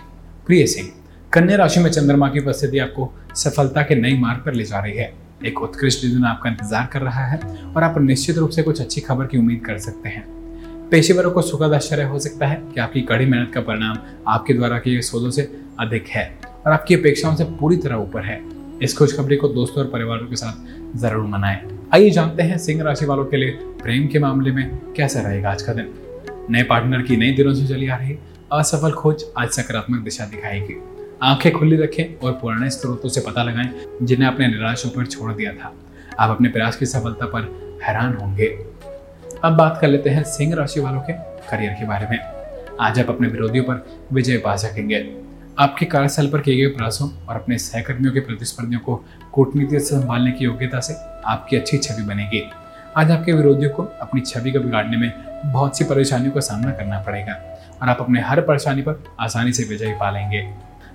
प्रिय 0.48 0.66
सिंह, 0.68 0.92
कन्या 1.34 1.58
राशि 1.58 1.80
में 1.80 1.90
चंद्रमा 1.92 2.30
की 2.30 2.40
उपस्थिति 2.40 2.80
आपको 2.80 3.12
सफलता 3.36 3.82
के 3.82 3.96
नए 3.96 4.18
मार्ग 4.20 4.44
पर 4.46 4.54
ले 4.54 4.64
जा 4.64 4.80
रही 4.80 4.98
है। 4.98 5.14
एक 5.46 5.62
उत्कृष्ट 5.62 6.06
दिन 6.06 6.24
आपका 6.26 6.50
इंतज़ार 6.50 6.90
कर 6.94 7.02
रहा 7.02 7.26
है 7.26 7.40
और 7.66 7.84
आप 7.84 7.98
निश्चित 7.98 8.38
रूप 8.38 8.50
से 8.50 8.64
कुछ 8.64 8.82
अच्छी 8.82 9.02
खबर 9.02 9.26
की 9.26 9.38
उम्मीद 9.38 9.66
कर 9.66 9.78
सकते 9.80 10.10
हैं। 10.10 10.37
पेशेवरों 10.92 11.30
को 11.32 11.42
सुखद 11.42 11.74
आश्चर्य 11.74 12.04
हो 12.04 12.20
सकता 12.20 12.48
है 12.48 12.56
कि 12.74 12.80
आपकी 12.80 13.02
कड़ी 13.02 13.26
मेहनत 13.26 13.52
का 13.54 13.62
परिणाम 13.62 13.98
आपके 14.28 14.54
द्वारा 14.54 14.78
किए 14.80 15.02
सोलों 15.02 15.30
से 15.32 15.42
अधिक 15.80 16.08
है 16.08 16.24
और 16.66 16.72
आपकी 16.72 16.96
अपेक्षाओं 16.96 17.36
से 17.36 17.44
पूरी 17.60 17.78
तरह 17.78 17.96
ऊपर 17.96 18.22
है। 18.22 18.42
इस 18.84 18.98
खुशखबरी 18.98 19.36
को 19.36 19.48
दोस्तों 19.48 19.84
और 19.84 19.90
परिवारों 19.92 20.28
के 20.28 20.36
साथ 20.36 20.98
ज़रूर 20.98 21.26
मनाएँ। 21.26 21.60
आइए 21.94 22.10
जानते 22.10 22.44
हैं 22.44 22.58
सिंह 22.58 22.84
राशि 22.84 23.06
वालों 23.06 23.26
के 23.26 23.38
लिए 23.38 23.52
प्रेम 23.82 24.08
के 24.08 24.20
मामले 24.20 24.52
में 24.52 24.78
कैसा 24.98 25.22
रहेगा 25.22 25.52
आज 25.52 25.62
का 25.62 25.74
दिन। 25.74 25.94
नए 26.52 26.64
पार्टनर 26.64 27.02
की 27.02 27.18
नई 27.18 27.32
दिनों 27.32 27.54
से 27.54 27.68
चली 27.68 27.88
आ 27.88 27.96
रही 27.96 28.18
असफल 28.54 28.92
खोज 28.92 29.26
आज 29.38 29.50
सकारात्मक 29.50 30.04
दिशा 30.04 30.26
दिखाएगी। 30.26 30.82
आँखें 31.24 31.52
खुली 31.52 31.78
रखें 31.78 32.16
और 32.18 32.32
पुराने 32.32 32.70
स्रोतों 32.70 33.10
से 33.10 33.22
पता 33.22 33.44
लगाएँ 33.44 33.70
जिन्हें 34.02 34.28
आपने 34.28 34.48
निराश 34.48 34.86
होकर 34.86 35.06
छोड़ 35.06 35.32
दिया 35.34 35.54
था। 35.54 35.74
आप 36.20 36.30
अपने 36.30 36.50
प्रयास 36.50 36.78
की 36.78 36.86
सफलता 36.86 37.26
पर 37.26 37.52
हैरान 37.84 38.18
होंगे। 38.18 38.48
अब 39.44 39.54
बात 39.54 39.78
कर 39.82 39.88
लेते 39.88 40.10
हैं 40.10 40.24
सिंह 40.24 40.54
राशि 40.56 40.80
वालों 40.80 41.02
के 41.02 41.14
करियर 41.50 41.74
के 41.74 41.86
बारे 41.86 42.08
में। 42.10 42.20
आज 42.82 43.00
आप 43.00 43.10
अपने 43.10 43.28
विरोधियों 43.28 43.64
पर 43.64 43.86
विजय 44.14 44.38
पा 44.38 44.56
सकेंगे। 44.56 45.02
आपके 45.60 45.86
कार्यस्थल 45.86 46.28
पर 46.28 46.42
किए 46.42 46.56
गए 46.58 46.68
प्रयासों 46.68 47.10
और 47.28 47.36
अपने 47.36 47.58
सहकर्मियों 47.58 48.14
के 48.14 48.20
प्रतिस्पर्धियों 48.20 48.80
को 48.80 48.96
कूटनीति 49.34 49.80
से 49.80 49.86
संभालने 49.86 50.32
की 50.32 50.46
योग्यता 50.46 50.80
से 50.80 50.94
आपकी 51.26 51.58
अच्छी 51.58 51.78
छवि 51.78 52.04
बनेगी। 52.04 52.44
आज 52.98 53.12
आपके 53.12 53.34
विरोधियों 53.34 53.72
को 53.72 53.84
अपनी 54.02 54.22
छवि 54.22 54.52
को 54.52 54.60
बिगाड़ने 54.60 54.98
में 54.98 55.12
बहुत 55.46 55.78
सी 55.78 55.84
परेशानियों 55.84 56.32
का 56.32 56.40
सामना 56.40 56.72
करना 56.72 57.00
पड़ेगा 57.00 57.34
और 57.82 57.90
आप 57.90 58.02
अपने 58.02 58.22
हर 58.22 58.42
परेशानी 58.42 58.82
पर 58.82 59.04
आसानी 59.20 59.54
से 59.54 59.64
विजय 59.64 59.98
पा 60.00 60.12
लेंगे। 60.12 60.48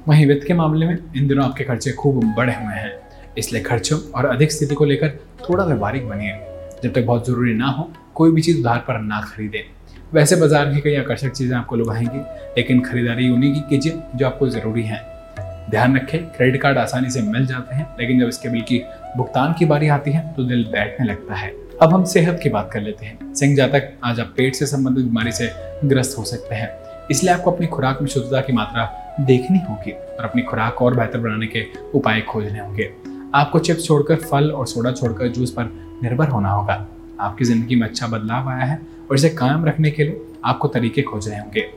वहीं 0.08 0.26
वित्त 0.26 0.46
के 0.46 0.54
मामले 0.54 0.86
में 0.86 0.98
इन 1.16 1.28
दिनों 1.28 1.44
आपके 1.44 1.64
खर्चे 1.64 1.92
खूब 1.92 2.22
बढ़े 2.36 2.54
हुए 2.54 2.74
हैं, 2.74 2.92
इसलिए 3.38 3.62
खर्चों 3.62 4.00
और 4.12 4.26
अधिक 4.26 4.52
स्थिति 4.52 4.74
को 4.74 4.84
लेकर 4.84 5.18
थोड़ा 5.48 5.64
व्यवहारिक 5.64 6.08
बनिए। 6.08 6.38
जब 6.84 6.92
तक 6.94 7.04
बहुत 7.06 7.26
ज़रूरी 7.26 7.54
ना 7.54 7.66
हो 7.66 7.90
कोई 8.14 8.30
भी 8.30 8.42
चीज़ 8.42 8.60
उधार 8.60 8.78
पर 8.78 9.00
ना 9.00 9.20
खरीदे। 9.26 9.64
वैसे 10.12 10.36
बाज़ार 10.36 10.72
की 10.72 10.80
कई 10.80 10.94
आकर्षक 10.96 11.30
चीज़ें 11.30 11.56
आपको 11.56 11.76
लुभाएँगी, 11.76 12.18
लेकिन 12.56 12.80
खरीदारी 12.82 13.28
उन्हीं 13.30 13.52
की 13.54 13.60
कीजिए 13.70 14.02
जो 14.16 14.26
आपको 14.26 14.48
ज़रूरी 14.48 14.82
है। 14.82 15.00
ध्यान 15.70 15.96
रखें, 15.96 16.24
क्रेडिट 16.26 16.60
कार्ड 16.62 16.78
आसानी 16.78 17.10
से 17.10 17.20
मिल 17.22 17.46
जाते 17.46 17.74
हैं, 17.74 17.86
लेकिन 18.00 18.20
जब 18.20 18.28
इसके 18.28 18.48
बिल 18.48 18.62
की 18.62 18.78
भुगतान 19.16 19.54
की 19.58 19.64
बारी 19.66 19.88
आती 19.88 20.12
है 20.12 20.32
तो 20.34 20.44
दिल 20.44 20.64
बैठने 20.72 21.06
लगता 21.06 21.34
है। 21.34 21.50
अब 21.82 21.94
हम 21.94 22.04
सेहत 22.06 22.40
की 22.42 22.48
बात 22.48 22.70
कर 22.72 22.80
लेते 22.80 23.06
हैं। 23.06 23.32
सिंह 23.34 23.56
जातक 23.56 23.92
आज 24.04 24.20
आप 24.20 24.32
पेट 24.36 24.54
से 24.54 24.66
संबंधित 24.66 25.04
बीमारी 25.04 25.32
से 25.32 25.50
ग्रस्त 25.84 26.18
हो 26.18 26.24
सकते 26.24 26.54
हैं, 26.54 26.70
इसलिए 27.10 27.32
आपको 27.34 27.50
अपनी 27.50 27.66
खुराक 27.66 28.02
में 28.02 28.08
शुद्धता 28.08 28.40
की 28.40 28.52
मात्रा 28.52 28.84
देखनी 29.20 29.58
होगी 29.68 29.90
और 29.90 30.24
अपनी 30.24 30.42
खुराक 30.42 30.82
और 30.82 30.96
बेहतर 30.96 31.18
बनाने 31.18 31.46
के 31.46 31.64
उपाय 31.94 32.20
खोजने 32.22 32.60
होंगे। 32.60 32.90
आपको 33.34 33.58
चिप्स 33.58 33.86
छोड़कर, 33.86 34.16
फल 34.16 34.50
और 34.50 34.66
सोडा 34.66 34.92
छोड़कर 34.92 35.28
जूस 35.28 35.50
पर 35.50 35.70
निर्भर 36.02 36.28
होना 36.28 36.50
होगा। 36.50 36.86
आपकी 37.22 37.44
ज़िंदगी 37.44 37.76
में 37.76 37.86
अच्छा 37.88 38.06
बदलाव 38.06 38.48
आया 38.48 38.64
है 38.64 38.80
और 39.10 39.16
इसे 39.16 39.28
कायम 39.30 39.64
रखने 39.64 39.90
के 39.90 40.04
लिए 40.04 40.20
आपको 40.44 40.68
तरीके 40.68 41.02
खोज 41.02 41.28
रहे 41.28 41.38
होंगे। 41.38 41.68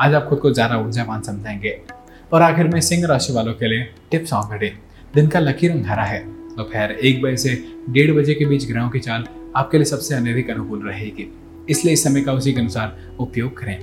आज 0.00 0.14
आप 0.14 0.26
खुद 0.28 0.38
को 0.38 0.52
ज़्यादा 0.52 0.76
ऊर्जावान 0.76 1.22
समझाएँगे। 1.22 1.78
और 2.32 2.42
आखिर 2.42 2.68
में 2.68 2.80
सिंह 2.80 3.06
राशि 3.06 3.32
वालों 3.32 3.54
के 3.54 3.68
लिए 3.68 3.88
टिप्स 4.10 4.32
ऑफ़ 4.32 4.54
द 4.54 4.58
डे 4.60 4.72
दिन 5.14 5.26
का 5.26 5.40
लकी 5.40 5.68
रंग 5.68 5.86
हरा 5.86 6.04
है। 6.04 6.20
दोपहर 6.56 6.92
एक 6.92 7.22
बजे 7.22 7.36
से 7.36 7.54
डेढ़ 7.90 8.12
बजे 8.12 8.34
के 8.34 8.46
बीच 8.46 8.66
ग्रहों 8.68 8.88
की 8.90 9.00
चाल 9.00 9.24
आपके 9.56 9.78
लिए 9.78 9.84
सबसे 9.84 10.14
अनेधिक 10.14 10.50
अनुकूल 10.50 10.86
रहेगी। 10.88 11.30
इसलिए 11.70 11.92
इस 11.94 12.04
समय 12.04 12.20
का 12.20 12.32
उसी 12.32 12.52
के 12.52 12.60
अनुसार 12.60 12.96
उपयोग 13.20 13.56
करें। 13.58 13.78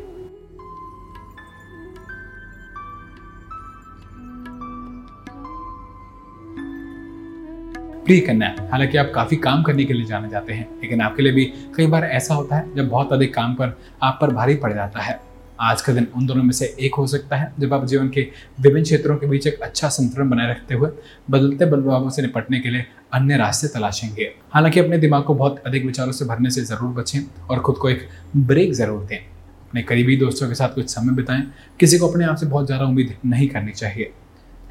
प्रिय 8.06 8.20
कन्या 8.20 8.56
हालाँकि 8.72 8.98
आप 8.98 9.12
काफ़ी 9.16 9.38
काम 9.38 9.64
करने 9.64 9.84
के 9.86 9.94
लिए 9.94 10.06
जाने 10.06 10.30
जाते 10.30 10.54
हैं, 10.54 10.68
लेकिन 10.82 11.02
आपके 11.02 11.24
लिए 11.24 11.32
भी 11.32 11.44
कई 11.76 11.88
बार 11.88 12.04
ऐसा 12.04 12.34
होता 12.36 12.56
है 12.56 12.76
जब 12.76 12.88
बहुत 12.90 13.12
अधिक 13.14 13.34
काम 13.34 13.54
पर, 13.56 13.78
आप 14.04 14.18
पर 14.22 14.34
भारी 14.34 14.56
पड़ 14.56 14.74
जाता 14.74 15.02
है। 15.02 15.20
आज 15.60 15.82
का 15.82 15.94
दिन 15.94 16.08
उन 16.16 16.26
दोनों 16.26 16.44
में 16.44 16.52
से 16.52 16.66
एक 16.80 16.96
हो 16.96 17.06
सकता 17.08 17.36
है, 17.36 17.52
जब 17.60 17.74
आप 17.74 17.86
जीवन 17.86 18.08
के 18.10 18.22
विभिन्न 18.62 18.84
क्षेत्रों 18.84 19.18
के 19.18 19.28
बीच 19.28 19.48
एक 19.48 19.62
अच्छा 19.62 19.90
संतुलन 19.90 20.30
बनाए 20.30 20.50
रखते 20.50 20.74
हुए 20.74 20.90
बदलते 21.30 21.66
बदलावों 21.66 22.10
से 22.10 22.22
निपटने 22.22 22.60
के 22.60 22.70
लिए 22.70 22.86
अन्य 23.14 23.38
रास्ते 23.38 23.68
तलाशेंगे। 23.68 24.32
हालाँकि 24.54 24.80
अपने 24.80 24.98
दिमाग 24.98 25.24
को 25.24 25.36
बहुत 25.36 25.62
अधिक 25.66 25.86
विचारों 25.86 26.12
से 26.12 26.26
भरने 26.26 26.50
से 26.50 26.62
ज़रूर 26.64 26.94
बचें 26.94 27.20
और 27.50 27.60
खुद 27.60 27.76
को 27.76 27.90
एक 27.90 28.08
ब्रेक 28.38 28.74
ज़रूर 28.74 29.06
दें। 29.06 29.18
अपने 29.18 29.82
करीबी 29.84 30.16
दोस्तों 30.18 30.48
के 30.48 30.56
साथ 30.56 30.76
कुछ 30.76 30.90
समय 30.90 31.14
बिताएँ, 31.14 31.44
किसी 31.80 31.98
को 31.98 32.08
अपने 32.08 32.26
आप 32.26 32.36
से 32.36 32.46
बहुत 32.46 32.66
ज़्यादा 32.66 32.86
उम्मीद 32.86 33.16
नहीं 33.26 33.48
करनी 33.48 33.72
चाहिए। 33.72 34.12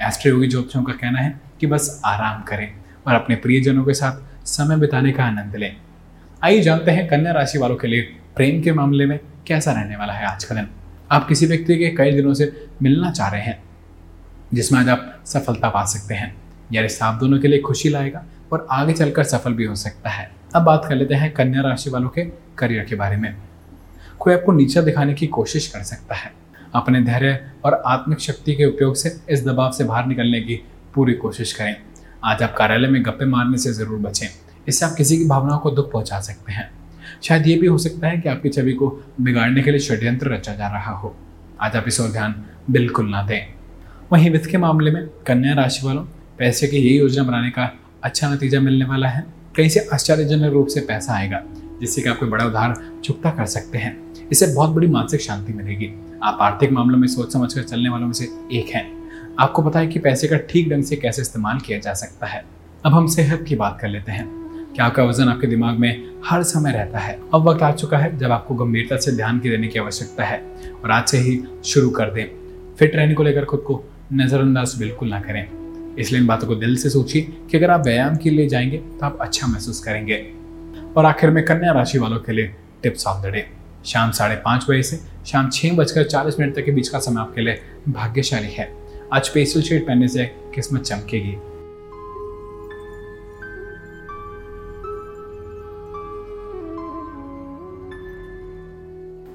एस्ट्रो 0.03 0.33
योगी 0.33 0.49
ज्योतिषों 0.49 0.83
का 0.83 0.93
कहना 0.93 1.19
है 1.19 1.41
कि 1.61 1.67
बस 1.67 2.01
आराम 2.05 2.43
करें। 2.43 2.80
और 3.07 3.15
अपने 3.15 3.37
प्रियजनों 3.37 3.85
के 3.85 3.95
साथ 3.95 4.47
समय 4.47 4.77
बिताने 4.77 5.13
का 5.13 5.25
आनंद 5.25 5.57
लें। 5.57 5.77
आइए 6.45 6.61
जानते 6.61 6.91
हैं 6.91 7.07
कन्या 7.09 7.33
राशि 7.33 7.59
वालों 7.59 7.77
के 7.77 7.89
लिए 7.89 8.03
प्रेम 8.37 8.61
के 8.63 8.73
मामले 8.73 9.07
में 9.07 9.19
कैसा 9.47 9.73
रहने 9.73 9.97
वाला 9.97 10.13
है 10.13 10.27
आज 10.27 10.45
का 10.45 10.55
दिन। 10.55 10.69
आप 11.11 11.27
किसी 11.29 11.47
व्यक्ति 11.47 11.77
के 11.79 11.89
कई 11.89 12.13
दिनों 12.13 12.35
से 12.35 12.67
मिलना 12.83 13.11
चाह 13.11 13.29
रहे 13.29 13.41
हैं, 13.41 13.63
जिसमें 14.55 14.79
आज 14.81 14.89
आप 14.89 15.23
सफलता 15.27 15.69
पा 15.69 15.85
सकते 15.85 16.15
हैं 16.15 16.35
यह 16.73 16.83
रिश्ता 16.83 17.07
आप 17.07 17.15
दोनों 17.15 17.39
के 17.39 17.49
लिए 17.49 17.59
खुशी 17.59 17.89
लाएगा 17.89 18.25
और 18.53 18.67
आगे 18.71 18.93
चलकर 18.93 19.25
सफल 19.25 19.53
भी 19.53 19.65
हो 19.65 19.75
सकता 19.75 20.11
है। 20.11 20.31
अब 20.55 20.63
बात 20.63 20.85
कर 20.89 20.95
लेते 20.95 21.15
हैं 21.15 21.33
कन्या 21.33 21.63
राशि 21.63 21.91
वालों 21.91 22.09
के 22.09 22.23
करियर 22.59 22.85
के 22.85 22.95
बारे 22.95 23.17
में। 23.17 23.35
कोई 24.19 24.35
आपको 24.35 24.53
नीचा 24.53 24.81
दिखाने 24.81 25.15
की 25.15 25.27
कोशिश 25.27 25.67
कर 25.67 25.83
सकता 25.83 26.15
है। 26.15 26.33
अपने 26.75 27.01
धैर्य 27.03 27.39
और 27.65 27.83
आत्मिक 27.87 28.21
शक्ति 28.21 28.55
के 28.55 28.65
उपयोग 28.65 28.95
से 28.95 29.21
इस 29.31 29.45
दबाव 29.47 29.73
से 29.73 29.85
बाहर 29.85 30.07
निकलने 30.07 30.41
की 30.41 30.61
पूरी 30.95 31.15
कोशिश 31.15 31.53
करें। 31.53 31.77
आज 32.25 32.43
आप 32.43 32.55
कार्यालय 32.59 32.89
में 32.89 33.05
गप्पे 33.05 33.25
मारने 33.25 33.59
से 33.59 33.73
ज़रूर 33.73 33.99
बचें। 33.99 34.27
इससे 34.69 34.87
आप 34.87 34.95
किसी 34.97 35.17
की 35.19 35.25
भावनाओं 35.25 35.59
को 35.59 35.71
दुख 35.71 35.93
पहुँचा 35.93 36.21
सकते 36.21 36.53
हैं। 36.53 36.71
शायद 37.23 37.47
ये 37.47 37.55
भी 37.57 37.67
हो 37.67 37.79
सकता 37.79 38.09
है 38.09 38.19
कि 38.19 38.29
आपकी 38.29 38.49
छवि 38.49 38.73
को 38.73 39.05
बिगाड़ने 39.21 39.63
के 39.63 39.71
लिए 39.71 39.81
षड्यंत्र 39.81 40.29
रचा 40.29 40.55
जा 40.55 40.69
रहा 40.69 40.93
हो। 40.93 41.17
आज 41.61 41.77
आप 41.77 41.85
इस 41.89 42.01
ओर 42.01 42.09
ध्यान 42.09 42.35
बिल्कुल 42.71 43.09
ना 43.09 43.23
दें। 43.23 43.55
वहीं 44.13 44.31
वित्त 44.31 44.51
के 44.51 44.59
मामले 44.59 44.91
में 44.91 45.07
कन्या 45.27 45.55
राशि 45.55 45.87
वालों, 45.87 46.05
पैसे 46.39 46.69
की 46.69 46.77
यही 46.77 46.99
योजना 46.99 47.23
बनाने 47.23 47.51
का 47.51 47.73
अच्छा 48.03 48.35
नतीजा 48.35 48.61
मिलने 48.61 48.85
वाला 48.85 49.09
है। 49.09 49.27
कहीं 49.57 49.69
से 49.69 49.89
आश्चर्यजनक 49.93 50.53
रूप 50.53 50.67
से 50.67 50.81
पैसा 50.81 51.15
आएगा, 51.15 51.43
जिससे 51.81 52.03
कि 52.03 52.09
आप 52.09 52.19
कोई 52.19 52.29
बड़ा 52.29 52.45
उधार 52.45 53.01
चुकता 53.05 53.31
कर 53.31 53.47
सकते 53.47 53.79
हैं। 53.79 54.15
इससे 54.33 54.55
बहुत 54.55 54.71
बड़ी 54.71 54.87
मानसिक 54.87 55.21
शांति 55.21 55.53
मिलेगी। 55.53 55.93
आप 56.23 56.39
आर्थिक 56.41 56.73
मामलों 56.73 56.99
में 56.99 57.09
सोच 57.09 57.33
समझ 57.33 57.55
कर 57.55 57.63
चलने 57.63 57.89
वालों 57.89 58.07
में 58.07 58.13
से 58.13 58.25
एक 58.53 58.75
हैं। 58.75 59.00
आपको 59.41 59.63
पता 59.63 59.79
है 59.79 59.87
कि 59.87 59.99
पैसे 59.99 60.29
का 60.29 60.37
ठीक 60.37 60.69
ढंग 60.71 60.85
से 60.85 60.97
कैसे 60.97 61.23
इस्तेमाल 61.23 61.59
किया 61.59 61.79
जा 61.79 61.93
सकता 61.95 62.27
है? 62.27 62.45
अब 62.85 62.95
हम 62.95 63.07
सेहत 63.07 63.45
की 63.49 63.55
बात 63.55 63.79
कर 63.81 63.89
लेते 63.89 64.13
हैं। 64.13 64.27
क्या 64.75 64.85
आपका 64.85 65.05
वज़न 65.05 65.29
आपके 65.29 65.47
दिमाग 65.47 65.79
में 65.79 66.09
हर 66.25 66.43
समय 66.43 66.73
रहता 66.73 66.99
है? 66.99 67.19
अब 67.35 67.49
वक्त 67.49 67.63
आ 67.63 67.73
चुका 67.73 67.99
है 67.99 68.19
जब 68.19 68.33
आपको 68.33 68.55
गंभीरता 68.55 68.97
से 68.97 69.13
ध्यान 69.13 69.39
की 69.41 69.51
देने 69.51 69.69
की 69.69 69.79
आवश्यकता 69.79 70.25
है 70.25 70.43
और 70.85 70.91
आज 70.91 71.09
से 71.09 71.19
ही 71.19 71.43
शुरू 71.65 71.91
कर 71.91 72.11
दें। 72.11 72.25
फिट 72.77 72.97
रहने 72.97 73.15
को 73.15 73.23
लेकर 73.23 73.45
खुद 73.45 73.61
को 73.61 73.85
नज़रअंदाज 74.13 74.75
बिल्कुल 74.79 75.09
ना 75.09 75.21
करें। 75.21 75.47
इसलिए 75.97 76.21
इन 76.21 76.27
बातों 76.27 76.49
को 76.49 76.55
दिल 76.55 76.77
से 76.77 76.91
सोचिए 76.91 77.23
कि 77.51 77.57
अगर 77.57 77.71
आप 77.71 77.85
व्यायाम 77.85 78.17
के 78.17 78.31
लिए 78.31 78.49
जाएँगे 78.49 78.79
तो 78.79 79.07
आप 79.07 79.19
अच्छा 79.21 79.47
महसूस 79.47 79.81
करेंगे। 79.85 80.17
और 80.97 81.05
आखिर 81.05 81.31
में 81.31 81.45
कन्या 81.45 81.73
राशि 81.73 81.99
वालों 81.99 82.19
के 82.19 82.33
लिए 82.33 82.55
टिप्स 82.83 83.07
ऑफ़ 83.07 83.27
द 83.27 83.31
डे। 83.31 83.47
शाम 83.87 84.11
साढ़े 84.11 84.37
पाँच 84.37 84.67
बजे 84.71 84.83
से 84.83 85.01
शाम 85.27 85.51
छः 85.51 85.77
बजकर 85.77 86.05
चालीस 86.05 86.41
मिनट 86.41 86.55
तक 86.57 86.65
के 86.65 86.73
बीच 86.73 86.89
का 86.89 86.99
समय 86.99 87.21
आपके 87.21 87.41
लिए 87.41 87.61
भाग्यशाली 87.89 88.51
है। 88.51 88.80
आज 89.13 89.29
पेस्टल 89.29 89.63
शेड 89.63 89.87
पहनने 89.87 90.09
से 90.09 90.25
किस्मत 90.55 90.81
चमकेगी। 90.81 91.33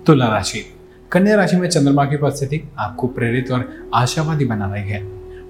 तुला 0.05 0.27
राशि, 0.27 0.60
कन्या 1.12 1.36
राशि 1.36 1.58
में 1.58 1.67
चंद्रमा 1.70 2.05
की 2.05 2.15
उपस्थिति 2.15 2.62
आपको 2.77 3.08
प्रेरित 3.08 3.51
और 3.51 3.89
आशावादी 3.94 4.46
बना 4.46 4.74
रही 4.74 4.89
है। 4.89 5.03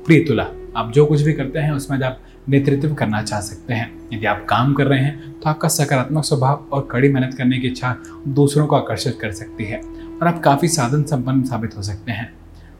प्रिय 0.03 0.19
तुला, 0.19 0.47
आप 0.75 0.91
जो 0.91 1.05
कुछ 1.05 1.21
भी 1.21 1.33
करते 1.33 1.59
हैं, 1.59 1.71
उसमें 1.71 2.03
आप 2.03 2.19
नेतृत्व 2.49 2.93
करना 2.93 3.21
चाह 3.21 3.41
सकते 3.41 3.73
हैं। 3.73 4.09
यदि 4.13 4.25
आप 4.25 4.45
काम 4.49 4.73
कर 4.73 4.87
रहे 4.87 4.99
हैं 4.99 5.39
तो 5.39 5.49
आपका 5.49 5.67
सकारात्मक 5.67 6.23
स्वभाव 6.23 6.65
और 6.71 6.87
कड़ी 6.91 7.09
मेहनत 7.09 7.33
करने 7.33 7.59
की 7.59 7.67
इच्छा 7.67 7.95
दूसरों 8.27 8.65
को 8.67 8.75
आकर्षित 8.75 9.17
कर 9.21 9.31
सकती 9.31 9.65
है 9.65 9.81
और 9.81 10.27
आप 10.27 10.41
काफ़ी 10.43 10.67
साधन 10.67 11.03
संपन्न 11.03 11.43
साबित 11.43 11.77
हो 11.77 11.81
सकते 11.81 12.11
हैं। 12.11 12.33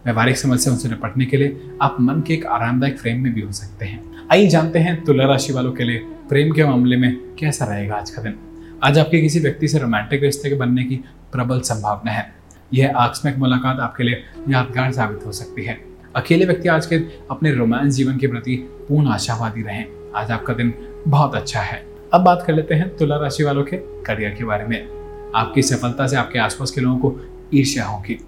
व्यवहारिक 0.06 0.38
समस्याओं 0.38 0.78
से 0.78 0.90
निपटने 0.90 1.26
के 1.26 1.38
लिए 1.38 1.72
आप 1.82 1.98
मन 2.00 2.22
के 2.22 2.34
एक 2.34 2.46
आरामदायक 2.46 3.00
फ्रेम 3.00 3.24
में 3.24 3.34
भी 3.34 3.42
हो 3.42 3.52
सकते 3.52 3.86
हैं। 3.86 4.28
आइए 4.32 4.48
जानते 4.48 4.80
हैं 4.80 5.04
तुला 5.04 5.26
राशि 5.26 5.54
वालों 5.54 5.72
के 5.72 5.84
लिए 5.84 5.98
प्रेम 6.30 6.52
के 6.52 6.64
मामले 6.64 6.98
में 6.98 7.36
कैसा 7.40 7.66
रहेगा 7.66 7.96
आज 7.96 8.10
का 8.10 8.22
दिन। 8.22 8.36
आज 8.84 9.00
आपके 9.00 9.22
किसी 9.22 9.40
व्यक्ति 9.40 9.68
से 9.68 9.80
रोमांटिक 9.80 10.24
रिश्ते 10.24 10.50
के 10.50 10.56
बनने 10.56 10.84
की 10.84 10.96
प्रबल 11.32 11.60
संभावना 11.60 12.12
है। 12.12 12.36
यह 12.74 12.98
आकस्मिक 12.98 13.38
मुलाकात 13.38 13.80
आपके 13.80 14.04
लिए 14.04 14.24
यादगार 14.50 14.92
साबित 14.92 15.26
हो 15.26 15.32
सकती 15.32 15.66
है। 15.66 15.78
अकेले 16.16 16.46
व्यक्ति 16.46 16.70
आज 16.70 16.86
के 16.86 16.96
अपने 17.32 17.52
रोमांस 17.52 17.94
जीवन 17.94 18.18
के 18.18 18.28
प्रति 18.28 18.56
पूर्ण 18.90 19.08
आशावादी 19.08 19.62
रहे। 19.62 19.84
आज 20.16 20.32
आपका 20.32 20.54
दिन 20.54 20.74
बहुत 21.08 21.36
अच्छा 21.36 21.60
है। 21.60 21.86
अब 22.14 22.22
बात 22.22 22.44
कर 22.48 22.54
लेते 22.54 22.76
हैं 22.76 22.96
तुला 22.96 23.18
राशि 23.18 23.44
वालों 23.44 23.64
के 23.64 23.78
करियर 23.78 24.32
के 24.32 24.44
बारे 24.44 24.66
में। 24.66 24.88
आपकी 25.36 25.62
सफलता 25.62 26.08
से 26.08 26.16
आपके 26.16 26.40
आसपास 26.40 26.72
के 26.72 26.82
लोगों 26.82 26.98
को 26.98 27.20
ईर्ष्या 27.54 27.86
होगी। 27.86 28.20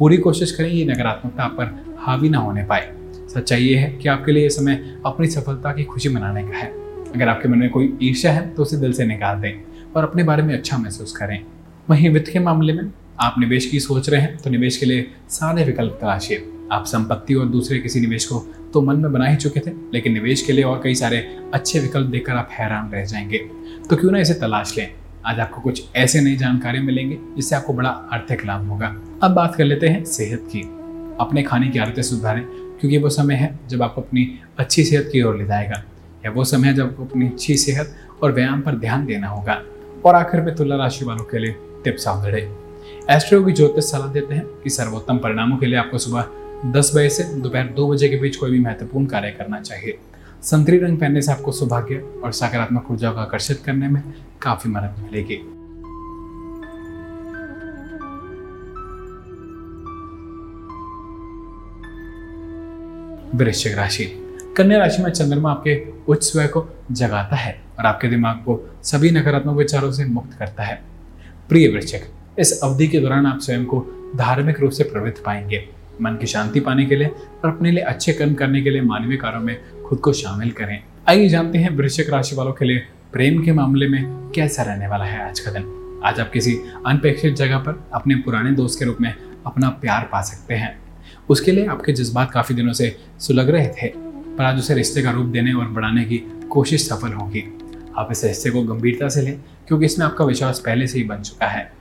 पूरी 0.00 0.16
कोशिश 0.16 0.50
करें 0.50 0.68
ये 0.68 0.84
नकारात्मकता 0.84 1.42
आप 1.42 1.50
पर 1.52 1.96
हावी 1.98 2.28
ना 2.28 2.38
होने 2.38 2.62
पाए। 2.64 2.92
सच्चाई 3.34 3.62
ये 3.62 3.76
है 3.76 3.90
कि 3.92 4.08
आपके 4.08 4.32
लिए 4.32 4.42
ये 4.42 4.50
समय 4.50 4.96
अपनी 5.06 5.26
सफलता 5.26 5.72
की 5.72 5.84
खुशी 5.84 6.08
मनाने 6.08 6.42
का 6.42 6.58
है। 6.58 6.68
अगर 7.14 7.28
आपके 7.28 7.48
मन 7.48 7.58
में 7.58 7.70
कोई 7.70 7.98
ईर्ष्या 8.02 8.32
है 8.32 8.48
तो 8.50 8.62
उसे 8.62 8.76
दिल 8.76 8.92
से 8.92 9.04
निकाल 9.06 9.40
दें 9.40 9.52
और 9.96 10.04
अपने 10.04 10.22
बारे 10.22 10.42
में 10.42 10.54
अच्छा 10.54 10.78
महसूस 10.78 11.12
करें। 11.12 11.38
वहीं 11.90 12.10
वित्त 12.10 12.30
के 12.32 12.38
मामले 12.38 12.72
में 12.72 12.90
आप 13.20 13.34
निवेश 13.38 13.66
की 13.66 13.80
सोच 13.80 14.08
रहे 14.10 14.20
हैं 14.20 14.36
तो 14.36 14.50
निवेश 14.50 14.76
के 14.76 14.86
लिए 14.86 15.10
सारे 15.30 15.64
विकल्प 15.64 15.98
तलाशिए। 16.00 16.46
आप 16.72 16.84
संपत्ति 16.86 17.34
और 17.34 17.46
दूसरे 17.46 17.78
किसी 17.78 18.00
निवेश 18.00 18.26
को 18.26 18.38
तो 18.74 18.82
मन 18.82 18.96
में 18.96 19.12
बना 19.12 19.26
ही 19.26 19.36
चुके 19.36 19.60
थे, 19.60 19.70
लेकिन 19.94 20.12
निवेश 20.12 20.42
के 20.42 20.52
लिए 20.52 20.64
और 20.64 20.80
कई 20.84 20.94
सारे 20.94 21.18
अच्छे 21.54 21.80
विकल्प 21.80 22.06
देखकर 22.06 22.32
आप 22.32 22.48
हैरान 22.52 22.90
रह 22.90 23.04
जाएँगे। 23.04 23.38
तो 23.90 23.96
क्यों 23.96 24.12
ना 24.12 24.18
इसे 24.18 24.34
तलाश 24.34 24.76
लें? 24.78 24.88
आज 25.26 25.40
आपको 25.40 25.60
कुछ 25.60 25.84
ऐसे 25.96 26.20
नई 26.20 26.36
जानकारी 26.36 26.80
मिलेंगे, 26.80 27.18
जिससे 27.36 27.56
आपको 27.56 27.72
बड़ा 27.72 27.88
आर्थिक 27.88 28.46
लाभ 28.46 28.68
होगा। 28.68 28.96
अब 29.22 29.30
बात 29.30 29.54
कर 29.54 29.64
लेते 29.64 29.88
हैं 29.88 30.04
सेहत 30.04 30.48
की। 30.52 30.60
अपने 31.20 31.42
खाने 31.42 31.68
की 31.68 31.78
आदतें 31.78 32.02
सुधारें, 32.02 32.44
क्योंकि 32.50 32.98
वो 32.98 33.08
समय 33.08 33.34
है 33.34 33.58
जब 33.68 33.82
आपको 33.82 34.00
अपनी 34.00 34.40
अच्छी 34.58 34.84
सेहत 34.84 35.08
की 35.12 35.22
ओर 35.22 35.36
ले 35.36 35.46
जाएगा। 35.46 35.84
या 36.24 36.30
वो 36.30 36.44
समय 36.44 36.68
है 36.68 36.74
जब 36.74 36.86
आपको 36.86 37.04
अपनी 37.04 37.26
अच्छी 37.26 37.56
सेहत 37.56 37.96
और 38.22 38.32
व्यायाम 38.32 38.60
पर 38.60 38.74
ध्यान 38.74 39.06
देना 39.06 39.28
होगा। 39.28 39.62
और 40.04 40.14
आखिर 40.14 40.40
में 40.40 40.54
तुला 40.54 40.76
राशि 40.76 41.04
वालों 41.04 41.24
के 41.24 41.38
लिए 41.38 41.54
टिप्स 41.84 42.06
ऑफ़ 42.06 42.26
एस्ट्रो 43.10 43.44
की 43.44 43.52
ज्योतिष 43.52 43.84
सलाह 43.84 44.12
देते 44.12 44.34
हैं 44.34 44.46
कि 44.46 44.70
सर्वोत्तम 44.70 45.18
परिणामों 45.18 45.56
के 45.56 45.66
लिए 45.66 45.78
आपको 45.78 45.98
सुबह 45.98 46.24
दस 46.66 46.92
बजे 46.96 47.08
से 47.08 47.24
दोपहर 47.24 47.64
दो 47.64 47.88
बजे 47.88 48.08
के 48.08 48.16
बीच 48.16 48.36
कोई 48.36 48.50
भी 48.50 48.60
महत्वपूर्ण 48.60 49.06
कार्य 49.06 49.30
करना 49.30 49.60
चाहिए। 49.60 49.98
संतरी 50.42 50.78
रंग 50.78 50.98
पहनने 50.98 51.22
से 51.22 51.32
आपको 51.32 51.52
सौभाग्य 51.52 52.20
और 52.24 52.32
सकारात्मक 52.32 52.90
ऊर्जा 52.90 53.10
को 53.10 53.18
आकर्षित 53.18 53.62
करने 53.66 53.88
में 53.88 54.02
काफ़ी 54.42 54.70
मदद 54.70 54.94
मिलेगी। 54.98 55.36
वृश्चिक 63.38 63.76
राशि। 63.76 64.04
कन्या 64.56 64.78
राशि 64.78 65.02
में 65.02 65.10
चंद्रमा 65.10 65.50
आपके 65.50 65.92
उच्च 66.08 66.24
स्वय 66.24 66.46
को 66.46 66.66
जगाता 66.92 67.36
है 67.36 67.62
और 67.78 67.86
आपके 67.86 68.08
दिमाग 68.08 68.36
को 68.36 68.78
सभी 68.82 69.10
नकारात्मक 69.10 69.56
विचारों 69.56 69.92
से 69.92 70.04
मुक्त 70.04 70.38
करता 70.38 70.62
है। 70.62 70.82
प्रिय 71.48 71.68
वृश्चिक, 71.68 72.04
इस 72.38 72.60
अवधि 72.60 72.88
के 72.88 73.00
दौरान 73.00 73.26
आप 73.26 73.40
स्वयं 73.40 73.64
को 73.64 73.86
धार्मिक 74.16 74.60
रूप 74.60 74.70
से 74.70 74.84
प्रवृत्त 74.84 75.22
पाएँगे। 75.26 75.79
मन 76.00 76.16
की 76.16 76.26
शांति 76.26 76.60
पाने 76.60 76.86
के 76.86 76.96
लिए 76.96 77.08
और 77.08 77.50
अपने 77.50 77.70
लिए 77.70 77.82
अच्छे 77.82 78.12
कर्म 78.12 78.34
करने 78.34 78.62
के 78.62 78.70
लिए 78.70 78.82
मानवीय 78.82 79.16
कार्यों 79.16 79.40
में 79.40 79.56
खुद 79.82 79.98
को 79.98 80.12
शामिल 80.12 80.50
करें। 80.50 80.82
आइए 81.08 81.28
जानते 81.28 81.58
हैं 81.58 81.70
वृश्चिक 81.70 82.10
राशि 82.10 82.36
वालों 82.36 82.52
के 82.52 82.64
लिए 82.64 82.78
प्रेम 83.12 83.42
के 83.42 83.52
मामले 83.52 83.88
में 83.88 84.30
कैसा 84.34 84.62
रहने 84.62 84.86
वाला 84.86 85.04
है 85.04 85.28
आज 85.28 85.40
का 85.40 85.50
दिन। 85.50 86.00
आज 86.04 86.20
आप 86.20 86.30
किसी 86.30 86.58
अनपेक्षित 86.86 87.34
जगह 87.34 87.58
पर 87.58 87.88
अपने 87.94 88.14
पुराने 88.14 88.52
दोस्त 88.52 88.78
के 88.78 88.84
रूप 88.84 88.96
में 89.00 89.14
अपना 89.46 89.68
प्यार 89.68 90.08
पा 90.12 90.20
सकते 90.20 90.54
हैं। 90.54 90.78
उसके 91.28 91.52
लिए 91.52 91.66
आपके 91.66 91.92
जज्बात 91.92 92.30
काफ़ी 92.30 92.54
दिनों 92.54 92.72
से 92.72 92.96
सुलग 93.18 93.50
रहे 93.50 93.68
थे, 93.68 93.88
पर 93.88 94.44
आज 94.44 94.58
उसे 94.58 94.74
रिश्ते 94.74 95.02
का 95.02 95.10
रूप 95.10 95.26
देने 95.26 95.52
और 95.52 95.68
बढ़ाने 95.68 96.04
की 96.04 96.18
कोशिश 96.50 96.88
सफल 96.88 97.12
होगी। 97.12 97.44
आप 97.98 98.08
इस 98.12 98.24
रिश्ते 98.24 98.50
को 98.50 98.62
गंभीरता 98.62 99.08
से 99.08 99.22
लें, 99.22 99.40
क्योंकि 99.68 99.84
इसमें 99.84 100.06
आपका 100.06 100.24
विश्वास 100.24 100.58
पहले 100.58 100.86
से 100.86 100.98
ही 100.98 101.04
बन 101.04 101.22
चुका 101.22 101.46
है। 101.46 101.72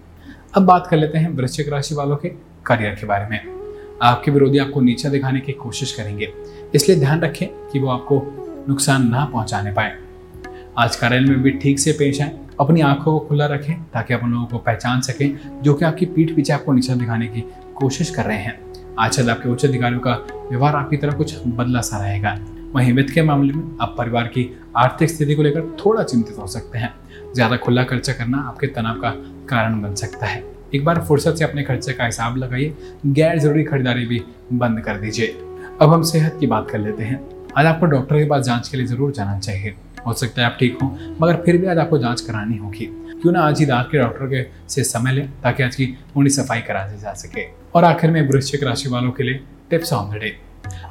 अब 0.55 0.65
बात 0.65 0.87
कर 0.87 0.97
लेते 0.97 1.17
हैं 1.17 1.29
वृश्चिक 1.29 1.69
राशि 1.69 1.95
वालों 1.95 2.17
के 2.17 2.29
करियर 2.65 2.95
के 2.95 3.07
बारे 3.07 3.27
में। 3.29 3.58
आपके 4.01 4.31
विरोधी 4.31 4.57
आपको 4.57 4.81
नीचा 4.81 5.09
दिखाने 5.09 5.39
की 5.39 5.51
कोशिश 5.51 5.91
करेंगे। 5.91 6.33
इसलिए 6.75 6.99
ध्यान 6.99 7.21
रखें 7.21 7.47
कि 7.71 7.79
वो 7.79 7.89
आपको 7.89 8.21
नुकसान 8.69 9.07
ना 9.07 9.25
पहुँचाने 9.25 9.71
पाए। 9.71 9.97
आज 10.77 10.95
कार्यालय 10.95 11.29
में 11.29 11.41
भी 11.41 11.51
ठीक 11.51 11.79
से 11.79 11.91
पेश 11.91 12.21
आए, 12.21 12.31
अपनी 12.59 12.81
आँखों 12.81 13.19
को 13.19 13.25
खुला 13.27 13.45
रखें 13.45 13.73
ताकि 13.83 14.13
आप 14.13 14.23
लोगों 14.23 14.45
को 14.45 14.57
पहचान 14.57 15.01
सकें 15.01 15.61
जो 15.63 15.73
कि 15.73 15.85
आपकी 15.85 16.05
पीठ 16.05 16.35
पीछे 16.35 16.53
आपको 16.53 16.73
नीचा 16.73 16.95
दिखाने 16.95 17.27
की 17.27 17.43
कोशिश 17.75 18.09
कर 18.09 18.25
रहे 18.25 18.37
हैं। 18.37 18.59
आज 18.99 19.29
आपके 19.29 19.49
उच्च 19.49 19.65
अधिकारियों 19.65 19.99
का 19.99 20.13
व्यवहार 20.49 20.75
आपकी 20.75 20.97
तरफ़ 20.97 21.15
कुछ 21.15 21.35
बदला 21.47 21.81
सा 21.81 21.97
रहेगा। 21.97 22.37
वहीं 22.73 22.93
वित्त 22.93 23.13
के 23.13 23.21
मामले 23.21 23.53
में 23.53 23.77
आप 23.81 23.95
परिवार 23.97 24.27
की 24.27 24.49
आर्थिक 24.77 25.09
स्थिति 25.09 25.35
को 25.35 25.43
लेकर 25.43 25.75
थोड़ा 25.79 26.03
चिंतित 26.03 26.37
हो 26.39 26.47
सकते 26.47 26.77
हैं। 26.77 26.93
ज़्यादा 27.33 27.57
खुला 27.57 27.83
खर्चा 27.83 28.13
करना 28.13 28.37
आपके 28.37 28.67
तनाव 28.67 28.99
का 28.99 29.09
कारण 29.49 29.81
बन 29.81 29.95
सकता 29.95 30.25
है। 30.25 30.43
एक 30.75 30.83
बार 30.85 30.99
फुर्सत 31.05 31.35
से 31.35 31.43
अपने 31.43 31.63
खर्चे 31.63 31.93
का 31.93 32.05
हिसाब 32.05 32.35
लगाइए 32.37 32.73
गैर 33.07 33.39
ज़रूरी 33.39 33.63
खरीदारी 33.63 34.05
भी 34.05 34.21
बंद 34.53 34.79
कर 34.79 34.97
दीजिए। 34.97 35.27
अब 35.81 35.93
हम 35.93 36.01
सेहत 36.03 36.37
की 36.39 36.47
बात 36.47 36.69
कर 36.71 36.79
लेते 36.79 37.03
हैं। 37.03 37.19
आज 37.57 37.65
आपको 37.65 37.85
डॉक्टर 37.85 38.17
के 38.17 38.25
पास 38.25 38.45
जाँच 38.45 38.67
के 38.67 38.77
लिए 38.77 38.85
ज़रूर 38.85 39.11
जाना 39.11 39.37
चाहिए। 39.39 39.73
हो 40.05 40.13
सकता 40.13 40.41
है 40.41 40.47
आप 40.47 40.57
ठीक 40.59 40.77
हो, 40.81 40.87
मगर 41.21 41.35
फिर 41.35 41.57
भी 41.57 41.67
आज 41.67 41.77
आपको 41.77 41.97
जाँच 41.97 42.21
करानी 42.21 42.57
होगी। 42.57 42.85
क्यों 43.21 43.31
ना 43.33 43.41
आज 43.41 43.59
ही 43.59 43.65
दांत 43.65 43.87
के 43.91 43.97
डॉक्टर 43.97 44.25
के 44.25 44.43
से 44.69 44.83
समय 44.83 45.11
लें, 45.11 45.29
ताकि 45.41 45.63
आज 45.63 45.75
की 45.75 45.85
पूरी 46.13 46.29
सफ़ाई 46.29 46.61
करा 46.61 46.85
दी 46.87 47.01
जा 47.01 47.13
सके। 47.13 47.45
और 47.75 47.83
आखिर 47.83 48.11
में 48.11 48.21
वृश्चिक 48.29 48.63
राशि 48.63 48.89
वालों 48.89 49.11
के 49.11 49.23
लिए 49.23 49.39
टिप्स 49.69 49.93
ऑन 49.93 50.09
द 50.09 50.19
डे। 50.19 50.35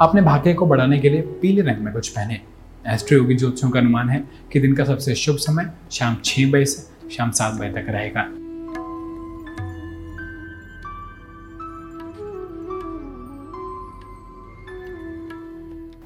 अपने 0.01 0.23
भाग्य 0.23 0.55
को 0.55 0.67
बढ़ाने 0.67 0.99
के 0.99 1.11
लिए 1.11 1.21
पीले 1.43 1.63
रंग 1.63 1.85
में 1.85 1.93
कुछ 1.95 2.09
पहने। 2.09 2.41
एस्ट्रो 2.87 3.19
योगी 3.19 3.35
ज्योतिषों 3.35 3.71
का 3.71 3.81
अनुमान 3.81 4.09
है 4.09 4.23
कि 4.53 4.61
दिन 4.61 4.75
का 4.75 4.85
सबसे 4.85 5.15
शुभ 5.15 5.37
समय 5.39 5.71
शाम 5.93 6.17
छह 6.25 6.51
बजे 6.51 6.65
से 6.65 7.11
शाम 7.11 7.31
सात 7.31 7.55
बजे 7.55 7.71
तक 7.73 7.91
रहेगा। 7.91 8.29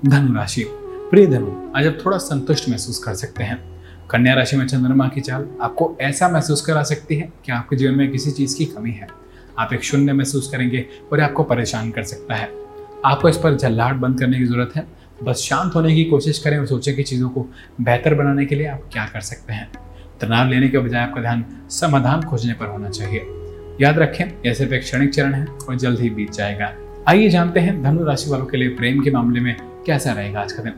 धनु 0.07 0.35
राशि। 0.35 0.65
प्रिय 1.11 1.27
धनु, 1.27 1.73
आज 1.77 1.87
आप 1.87 1.99
थोड़ा 2.07 2.19
संतुष्ट 2.19 2.69
महसूस 2.69 2.99
कर 2.99 3.15
सकते 3.15 3.45
हैं। 3.45 3.83
कन्या 4.11 4.35
राशि 4.35 4.57
में 4.57 4.67
चंद्रमा 4.67 5.09
की 5.09 5.21
चाल 5.21 5.49
आपको 5.62 5.99
ऐसा 6.01 6.29
महसूस 6.29 6.62
करा 6.62 6.83
सकती 6.83 7.17
है 7.17 7.33
कि 7.45 7.53
आपके 7.53 7.77
जीवन 7.77 7.95
में 7.95 8.11
किसी 8.11 8.31
चीज़ 8.31 8.57
की 8.57 8.65
कमी 8.65 8.91
है। 8.91 9.09
आप 9.59 9.73
एक 9.73 9.85
शून्य 9.85 10.12
महसूस 10.12 10.51
करेंगे 10.51 10.87
और 11.12 11.21
आपको 11.21 11.43
परेशान 11.43 11.91
कर 11.91 12.03
सकता 12.03 12.35
है। 12.35 12.49
आपको 13.05 13.29
इस 13.29 13.37
पर 13.37 13.57
झल्लाहट 13.57 13.97
बंद 13.97 14.19
करने 14.19 14.38
की 14.38 14.45
ज़रूरत 14.45 14.73
है। 14.77 14.87
बस 15.25 15.37
शांत 15.37 15.75
होने 15.75 15.95
की 15.95 16.05
कोशिश 16.05 16.38
करें 16.38 16.59
और 16.59 16.67
सोचें 16.67 16.97
कि 16.97 17.03
चीज़ों 17.03 17.29
को 17.29 17.47
बेहतर 17.81 18.15
बनाने 18.15 18.47
के 18.47 18.55
लिए 18.55 18.67
आप 18.67 18.83
क्या 18.93 19.07
कर 19.07 19.21
सकते 19.21 19.53
हैं। 19.53 19.73
तनाव 20.21 20.49
लेने 20.49 20.69
के 20.69 20.79
बजाय 20.79 21.03
आपका 21.03 21.21
ध्यान 21.21 21.45
समाधान 21.71 22.23
खोजने 22.23 22.53
पर 22.53 22.67
होना 22.67 22.88
चाहिए। 22.88 23.21
याद 23.81 23.99
रखें 23.99 24.25
यह 24.47 24.55
सिर्फ़ 24.55 24.75
एक 24.75 24.83
क्षणिक 24.83 25.15
चरण 25.15 25.35
है 25.35 25.47
और 25.47 25.77
जल्द 25.77 26.01
ही 26.01 26.11
बीत 26.11 26.33
जाएगा। 26.33 26.73
आइए 27.09 27.29
जानते 27.29 27.61
हैं 27.61 27.83
धनु 27.83 28.05
राशि 28.05 28.31
वालों 28.31 28.47
के 28.47 28.57
लिए 28.57 28.69
प्रेम 28.69 29.03
के 29.03 29.11
मामले 29.11 29.41
में 29.41 29.71
कैसा 29.87 30.12
रहेगा 30.12 30.40
आज 30.40 30.53
का 30.53 30.62
दिन? 30.62 30.73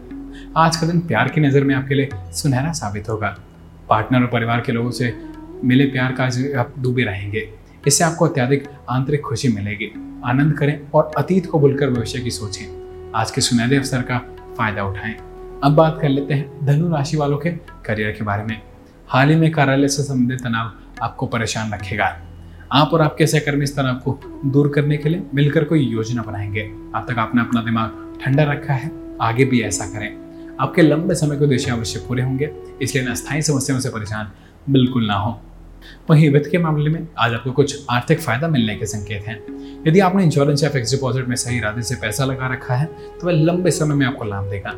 आज 0.57 0.77
का 0.77 0.87
दिन 0.87 1.01
प्यार 1.01 1.29
की 1.29 1.41
नज़र 1.41 1.65
में 1.65 1.75
आपके 1.75 1.95
लिए 1.95 2.09
सुनहरा 2.15 2.73
साबित 2.73 3.09
होगा। 3.09 3.39
पार्टनर 3.89 4.21
और 4.21 4.27
परिवार 4.27 4.61
के 4.61 4.73
लोगों 4.73 4.91
से 4.91 5.19
मिले 5.65 5.85
प्यार 5.85 6.13
का 6.13 6.25
आज 6.25 6.55
आप 6.55 6.75
डूबे 6.79 7.03
रहेंगे। 7.03 7.51
इससे 7.87 8.05
आपको 8.05 8.25
अत्याधिक 8.25 8.69
आंतरिक 8.91 9.21
खुशी 9.21 9.49
मिलेगी। 9.49 10.21
आनंद 10.25 10.59
करें 10.59 10.81
और 10.95 11.11
अतीत 11.19 11.47
को 11.47 11.59
भूलकर 11.59 11.91
भविष्य 11.91 12.19
की 12.19 12.31
सोचें। 12.31 13.13
आज 13.15 13.31
के 13.31 13.41
सुनहरे 13.41 13.77
अवसर 13.77 14.03
का 14.03 14.19
फ़ायदा 14.59 14.85
उठाएँ। 14.85 15.15
अब 15.65 15.75
बात 15.75 15.99
कर 16.03 16.09
लेते 16.09 16.35
हैं 16.35 16.67
धनु 16.67 16.89
राशि 16.89 17.17
वालों 17.17 17.39
के 17.39 17.51
करियर 17.87 18.13
के 18.13 18.25
बारे 18.25 18.45
में। 18.45 18.63
हाल 19.09 19.29
ही 19.29 19.37
में 19.37 19.51
कार्यालय 19.51 19.89
से 19.89 20.03
संबंधित 20.03 20.41
तनाव 20.41 20.73
आपको 21.03 21.27
परेशान 21.27 21.73
रखेगा। 21.73 22.23
आप 22.73 22.91
और 22.93 23.03
आपके 23.03 23.27
सहकर्मी 23.27 23.65
इस 23.65 23.77
तनाव 23.77 23.95
को 23.95 24.21
दूर 24.47 24.69
करने 24.69 24.97
के 24.97 25.09
लिए 25.09 25.23
मिलकर 25.35 25.65
कोई 25.65 25.81
योजना 25.81 26.23
बनाएँगे। 26.23 26.63
अब 26.95 27.07
तक 27.09 27.19
आपने 27.19 27.41
अपना 27.41 27.63
दिमाग 27.63 28.04
ठंडा 28.21 28.43
रखा 28.45 28.75
है, 28.75 28.91
आगे 29.21 29.45
भी 29.45 29.61
ऐसा 29.63 29.87
करें। 29.87 30.57
आपके 30.61 30.83
लंबे 30.83 31.15
समय 31.15 31.37
के 31.37 31.45
उद्देश्य 31.45 31.71
अवश्य 31.71 31.99
पूरे 32.09 32.23
होंगे, 32.23 32.51
इसलिए 32.83 33.07
अस्थायी 33.07 33.43
समस्याओं 33.43 33.81
से 33.81 33.89
परेशान 33.89 34.31
बिल्कुल 34.69 35.07
ना 35.07 35.15
हो। 35.15 35.41
वहीं 36.11 36.29
वित्त 36.31 36.49
के 36.51 36.59
मामले 36.59 36.91
में 36.91 37.07
आज 37.19 37.35
आपको 37.35 37.51
कुछ 37.53 37.85
आर्थिक 37.91 38.21
फ़ायदा 38.21 38.49
मिलने 38.49 38.75
के 38.77 38.87
संकेत 38.87 39.27
हैं। 39.27 39.39
यदि 39.87 40.01
आपने 40.01 40.25
इंश्योरेंस 40.25 40.63
या 40.65 40.71
फिक्स 40.71 40.91
डिपॉजिट 40.91 41.27
में 41.29 41.35
सही 41.37 41.57
इरादे 41.59 41.83
से 41.83 41.95
पैसा 41.95 42.25
लगा 42.25 42.53
रखा 42.53 42.75
है 42.75 42.87
तो 43.21 43.27
वह 43.27 43.33
लंबे 43.35 43.71
समय 43.71 43.95
में 43.95 44.07
आपको 44.07 44.25
लाभ 44.25 44.51
देगा। 44.51 44.75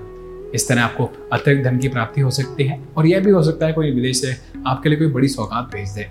इस 0.54 0.68
तरह 0.68 0.82
आपको 0.82 1.10
अतिरिक्त 1.32 1.64
धन 1.64 1.78
की 1.78 1.88
प्राप्ति 1.88 2.20
हो 2.20 2.30
सकती 2.30 2.64
है 2.64 2.80
और 2.96 3.06
यह 3.06 3.20
भी 3.20 3.30
हो 3.30 3.42
सकता 3.42 3.66
है 3.66 3.72
कोई 3.72 3.90
विदेश 3.90 4.20
से 4.20 4.34
आपके 4.66 4.88
लिए 4.88 4.98
कोई 4.98 5.08
बड़ी 5.08 5.28
सौगात 5.28 5.70
भेज 5.74 5.90
दे। 5.90 6.08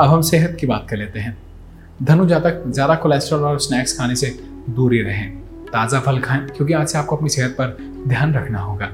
अब 0.00 0.08
हम 0.08 0.22
सेहत 0.22 0.56
की 0.60 0.66
बात 0.66 0.86
कर 0.90 0.96
लेते 0.96 1.18
हैं। 1.18 1.36
धनु 2.02 2.26
जातक 2.26 2.62
ज़्यादा 2.68 2.94
कोलेस्ट्रॉल 2.96 3.42
और 3.42 3.58
स्नैक्स 3.58 3.98
खाने 3.98 4.14
से 4.14 4.26
दूर 4.70 4.94
रहें। 4.94 5.45
ताज़ा 5.66 6.00
फल 6.00 6.20
खाएँ, 6.20 6.46
क्योंकि 6.46 6.72
आज 6.72 6.88
से 6.88 6.98
आपको 6.98 7.16
अपनी 7.16 7.28
सेहत 7.28 7.50
पर 7.50 7.76
ध्यान 8.08 8.34
रखना 8.34 8.60
होगा। 8.60 8.90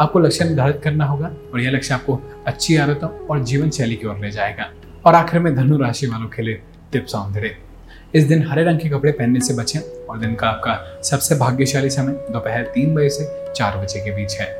आपको 0.00 0.18
लक्ष्य 0.18 0.44
निर्धारित 0.44 0.80
करना 0.84 1.04
होगा 1.04 1.30
और 1.52 1.60
यह 1.60 1.70
लक्ष्य 1.70 1.94
आपको 1.94 2.20
अच्छी 2.46 2.76
आदतों 2.76 3.08
और 3.26 3.42
जीवन 3.42 3.70
शैली 3.70 3.96
की 3.96 4.06
ओर 4.06 4.18
ले 4.18 4.30
जाएगा। 4.30 4.70
और 5.06 5.14
आखिर 5.14 5.40
में 5.40 5.54
धनु 5.56 5.78
राशि 5.78 6.06
वालों 6.06 6.28
के 6.28 6.42
लिए 6.42 6.62
टिप्स 6.92 7.14
ऑन 7.14 7.32
द 7.32 7.50
इस 8.14 8.24
दिन 8.24 8.46
हरे 8.48 8.62
रंग 8.64 8.78
के 8.80 8.88
कपड़े 8.88 9.12
पहनने 9.12 9.40
से 9.40 9.54
बचें 9.54 9.80
और 9.80 10.18
दिन 10.18 10.34
का 10.34 10.48
आपका 10.48 11.00
सबसे 11.04 11.34
भाग्यशाली 11.34 11.90
समय 11.90 12.12
दोपहर 12.32 12.62
तीन 12.74 12.94
बजे 12.94 13.08
से 13.10 13.52
चार 13.52 13.76
बजे 13.78 14.00
के 14.00 14.10
बीच 14.16 14.36
है। 14.40 14.54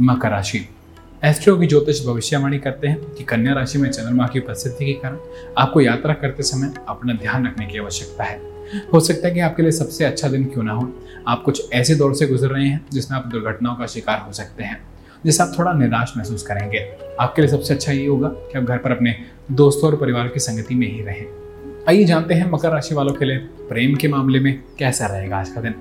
मकर 0.00 0.30
राशि। 0.30 0.68
एस्ट्रो 1.24 1.56
की 1.56 1.66
ज्योतिष 1.66 2.04
भविष्यवाणी 2.06 2.58
करते 2.58 2.88
हैं 2.88 3.14
कि 3.14 3.24
कन्या 3.24 3.52
राशि 3.54 3.78
में 3.78 3.90
चंद्रमा 3.90 4.26
की 4.26 4.40
उपस्थिति 4.40 4.84
के 4.84 4.92
कारण 4.92 5.18
आपको 5.58 5.80
यात्रा 5.80 6.14
करते 6.14 6.42
समय 6.42 6.72
अपना 6.88 7.12
ध्यान 7.12 7.46
रखने 7.46 7.66
की 7.66 7.78
आवश्यकता 7.78 8.24
है। 8.24 8.40
हो 8.92 9.00
सकता 9.00 9.28
है 9.28 9.34
कि 9.34 9.40
आपके 9.40 9.62
लिए 9.62 9.72
सबसे 9.72 10.04
अच्छा 10.04 10.28
दिन 10.28 10.44
क्यों 10.44 10.64
ना 10.64 10.72
हो। 10.72 10.88
आप 11.28 11.42
कुछ 11.42 11.72
ऐसे 11.72 11.94
दौर 11.94 12.14
से 12.14 12.26
गुजर 12.26 12.48
रहे 12.48 12.66
हैं 12.68 12.84
जिसमें 12.92 13.18
आप 13.18 13.26
दुर्घटनाओं 13.26 13.74
का 13.74 13.86
शिकार 13.86 14.18
हो 14.18 14.32
सकते 14.32 14.64
हैं 14.64 14.80
जिससे 15.24 15.42
आप 15.42 15.54
थोड़ा 15.58 15.72
निराश 15.72 16.12
महसूस 16.16 16.42
करेंगे। 16.42 16.78
आपके 17.20 17.42
लिए 17.42 17.50
सबसे 17.50 17.74
अच्छा 17.74 17.92
ये 17.92 18.06
होगा 18.06 18.28
कि 18.28 18.58
आप 18.58 18.64
घर 18.64 18.78
पर 18.78 18.90
अपने 18.90 19.14
दोस्तों 19.52 19.90
और 19.90 19.96
परिवार 19.96 20.28
की 20.28 20.40
संगति 20.40 20.74
में 20.74 20.86
ही 20.86 21.02
रहें। 21.02 21.26
आइए 21.88 22.04
जानते 22.04 22.34
हैं 22.34 22.50
मकर 22.50 22.70
राशि 22.70 22.94
वालों 22.94 23.12
के 23.12 23.24
लिए 23.24 23.36
प्रेम 23.68 23.94
के 23.94 24.08
मामले 24.08 24.40
में 24.40 24.52
कैसा 24.78 25.06
रहेगा 25.06 25.36
आज 25.36 25.50
का 25.50 25.60
दिन। 25.60 25.74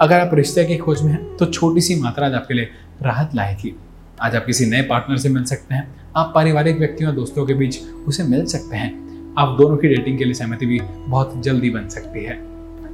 अगर 0.00 0.18
आप 0.20 0.34
रिश्ते 0.34 0.64
की 0.64 0.76
खोज 0.76 1.02
में 1.02 1.12
हैं 1.12 1.36
तो 1.36 1.46
छोटी 1.46 1.80
सी 1.80 2.00
मात्रा 2.00 2.26
आज 2.26 2.34
आपके 2.34 2.54
लिए 2.54 2.68
राहत 3.02 3.34
लाएगी। 3.34 3.74
आज 4.22 4.34
आप 4.36 4.44
किसी 4.44 4.66
नए 4.66 4.82
पार्टनर 4.82 5.16
से 5.16 5.28
मिल 5.28 5.44
सकते 5.44 5.74
हैं। 5.74 5.86
आप 6.16 6.32
पारिवारिक 6.34 6.78
व्यक्तियों 6.78 7.10
और 7.10 7.16
दोस्तों 7.16 7.44
के 7.46 7.54
बीच 7.54 7.78
उसे 8.06 8.22
मिल 8.22 8.44
सकते 8.46 8.76
हैं। 8.76 8.90
आप 9.38 9.56
दोनों 9.58 9.76
की 9.76 9.88
डेटिंग 9.88 10.18
के 10.18 10.24
लिए 10.24 10.34
सहमति 10.34 10.66
भी 10.66 10.80
बहुत 10.98 11.40
जल्दी 11.42 11.70
बन 11.70 11.88
सकती 11.88 12.24
है। 12.24 12.34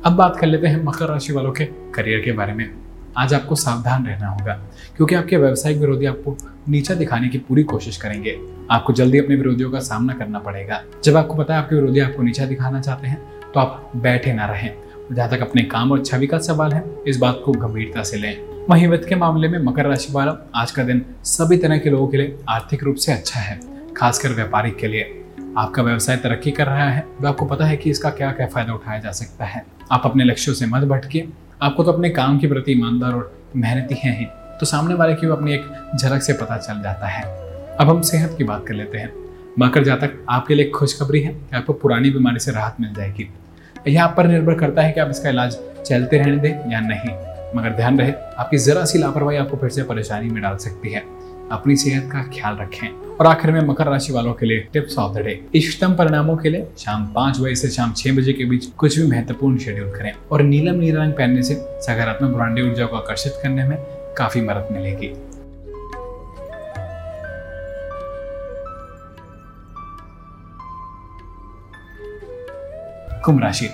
अब 0.04 0.12
बात 0.12 0.36
कर 0.36 0.46
लेते 0.46 0.66
हैं 0.66 0.82
मकर 0.84 1.06
राशि 1.06 1.32
वालों 1.32 1.52
के 1.52 1.64
करियर 1.94 2.20
के 2.20 2.32
बारे 2.32 2.52
में। 2.52 2.68
आज 3.16 3.34
आपको 3.34 3.54
सावधान 3.54 4.06
रहना 4.06 4.28
होगा, 4.28 4.54
क्योंकि 4.96 5.14
आपके 5.14 5.36
व्यवसायिक 5.36 5.78
विरोधी 5.78 6.06
आपको 6.06 6.36
नीचा 6.68 6.94
दिखाने 6.94 7.28
की 7.28 7.38
पूरी 7.38 7.62
कोशिश 7.64 7.96
करेंगे। 7.96 8.38
आपको 8.70 8.92
जल्दी 8.92 9.18
अपने 9.18 9.36
विरोधियों 9.36 9.70
का 9.70 9.78
सामना 9.80 10.12
करना 10.12 10.38
पड़ेगा। 10.38 10.82
जब 11.04 11.16
आपको 11.16 11.34
पता 11.34 11.54
है 11.54 11.62
आपके 11.62 11.74
विरोधी 11.74 12.00
आपको 12.00 12.22
नीचा 12.22 12.46
दिखाना 12.46 12.80
चाहते 12.80 13.08
हैं 13.08 13.20
तो 13.54 13.60
आप 13.60 13.90
बैठे 13.96 14.32
ना 14.32 14.46
रहें। 14.46 14.74
जहाँ 15.12 15.28
तक 15.30 15.40
अपने 15.40 15.62
काम 15.64 15.92
और 15.92 16.04
छवि 16.04 16.26
का 16.26 16.38
सवाल 16.38 16.72
है, 16.72 16.82
इस 17.08 17.18
बात 17.18 17.40
को 17.44 17.52
गंभीरता 17.54 18.02
से 18.02 18.16
लें। 18.16 18.66
वहीं 18.68 18.86
वित्त 18.88 19.08
के 19.08 19.14
मामले 19.14 19.48
में 19.48 19.58
मकर 19.58 19.86
राशि 19.86 20.12
वाला 20.12 20.36
आज 20.54 20.70
का 20.70 20.82
दिन 20.84 21.04
सभी 21.24 21.56
तरह 21.56 21.78
के 21.78 21.90
लोगों 21.90 22.08
के 22.08 22.16
लिए 22.16 22.36
आर्थिक 22.48 22.82
रूप 22.84 22.96
से 22.96 23.12
अच्छा 23.12 23.40
है, 23.40 23.58
खासकर 23.96 24.32
व्यापारिक 24.32 24.76
के 24.76 24.88
लिए। 24.88 25.22
आपका 25.58 25.82
व्यवसाय 25.82 26.16
तरक्की 26.16 26.50
कर 26.50 26.66
रहा 26.66 26.88
है 26.90 27.00
तो 27.20 27.28
आपको 27.28 27.44
पता 27.46 27.66
है 27.66 27.76
कि 27.76 27.90
इसका 27.90 28.10
क्या 28.10 28.30
क्या 28.30 28.46
फ़ायदा 28.46 28.72
उठाया 28.74 28.98
जा 29.00 29.10
सकता 29.12 29.44
है। 29.44 29.64
आप 29.92 30.02
अपने 30.04 30.24
लक्ष्यों 30.24 30.54
से 30.54 30.66
मत 30.66 30.84
भटके 30.84 31.24
आपको 31.62 31.84
तो 31.84 31.92
अपने 31.92 32.10
काम 32.10 32.38
के 32.38 32.46
प्रति 32.46 32.72
ईमानदार 32.72 33.12
और 33.12 33.32
मेहनती 33.56 33.94
हैं 33.94 34.18
ही 34.18 34.26
तो 34.60 34.66
सामने 34.66 34.94
वाले 34.94 35.14
की 35.14 35.26
अपनी 35.28 35.54
एक 35.54 35.96
झलक 35.96 36.22
से 36.22 36.32
पता 36.32 36.56
चल 36.58 36.82
जाता 36.82 37.06
है। 37.06 37.22
अब 37.76 37.88
हम 37.88 38.00
सेहत 38.02 38.34
की 38.38 38.44
बात 38.44 38.66
कर 38.66 38.74
लेते 38.74 38.98
हैं। 38.98 39.12
मकर 39.58 39.84
जातक 39.84 40.24
आपके 40.30 40.54
लिए 40.54 40.70
खुशखबरी 40.70 41.20
है, 41.20 41.36
आपको 41.54 41.72
पुरानी 41.72 42.10
बीमारी 42.10 42.38
से 42.38 42.52
राहत 42.52 42.76
मिल 42.80 42.94
जाएगी। 42.94 43.28
यह 43.88 44.06
पर 44.06 44.26
निर्भर 44.26 44.54
करता 44.54 44.82
है 44.82 44.92
कि 44.92 45.00
आप 45.00 45.10
इसका 45.10 45.28
इलाज 45.28 45.56
चलते 45.86 46.18
रहने 46.18 46.36
दें 46.36 46.72
या 46.72 46.80
नहीं। 46.80 47.14
मगर 47.56 47.70
ध्यान 47.76 48.00
रहे, 48.00 48.12
आपकी 48.12 48.58
जरा 48.58 48.84
सी 48.84 48.98
लापरवाही 48.98 49.38
आपको 49.38 49.56
फिर 49.56 49.70
से 49.70 49.82
परेशानी 49.82 50.28
में 50.28 50.42
डाल 50.42 50.56
सकती 50.56 50.92
है। 50.92 51.02
अपनी 51.52 51.76
सेहत 51.76 52.12
का 52.12 52.22
ख्याल 52.22 52.56
रखें। 52.56 53.16
और 53.16 53.26
आखिर 53.26 53.50
में 53.50 53.60
मकर 53.60 53.86
राशि 53.86 54.12
वालों 54.12 54.32
के 54.32 54.46
लिए 54.46 54.68
टिप्स 54.72 54.98
ऑफ़ 54.98 55.18
द 55.18 55.20
डे। 55.20 55.46
इष्टतम 55.54 55.94
परिणामों 55.94 56.36
के 56.36 56.48
लिए 56.48 56.66
शाम 56.78 57.06
पाँच 57.06 57.40
बजे 57.40 57.54
से 57.54 57.68
शाम 57.68 57.92
छह 57.96 58.12
बजे 58.12 58.32
के 58.32 58.44
बीच 58.44 58.66
कुछ 58.66 58.98
भी 58.98 59.06
महत्वपूर्ण 59.06 59.58
शेड्यूल 59.58 59.90
करें। 59.90 60.12
और 60.32 60.42
नीलम 60.42 60.74
नीला 60.74 61.02
रंग 61.02 61.12
पहनने 61.12 61.42
से 61.42 61.54
सकारात्मक 61.60 62.30
ब्रांडी 62.30 62.62
ऊर्जा 62.62 62.86
को 62.86 62.96
आकर्षित 62.96 63.32
करने 63.42 63.64
में 63.64 63.78
काफ़ी 64.18 64.40
मदद 64.40 64.68
मिलेगी। 64.72 65.14
कुंभ 73.26 73.42
राशि। 73.42 73.68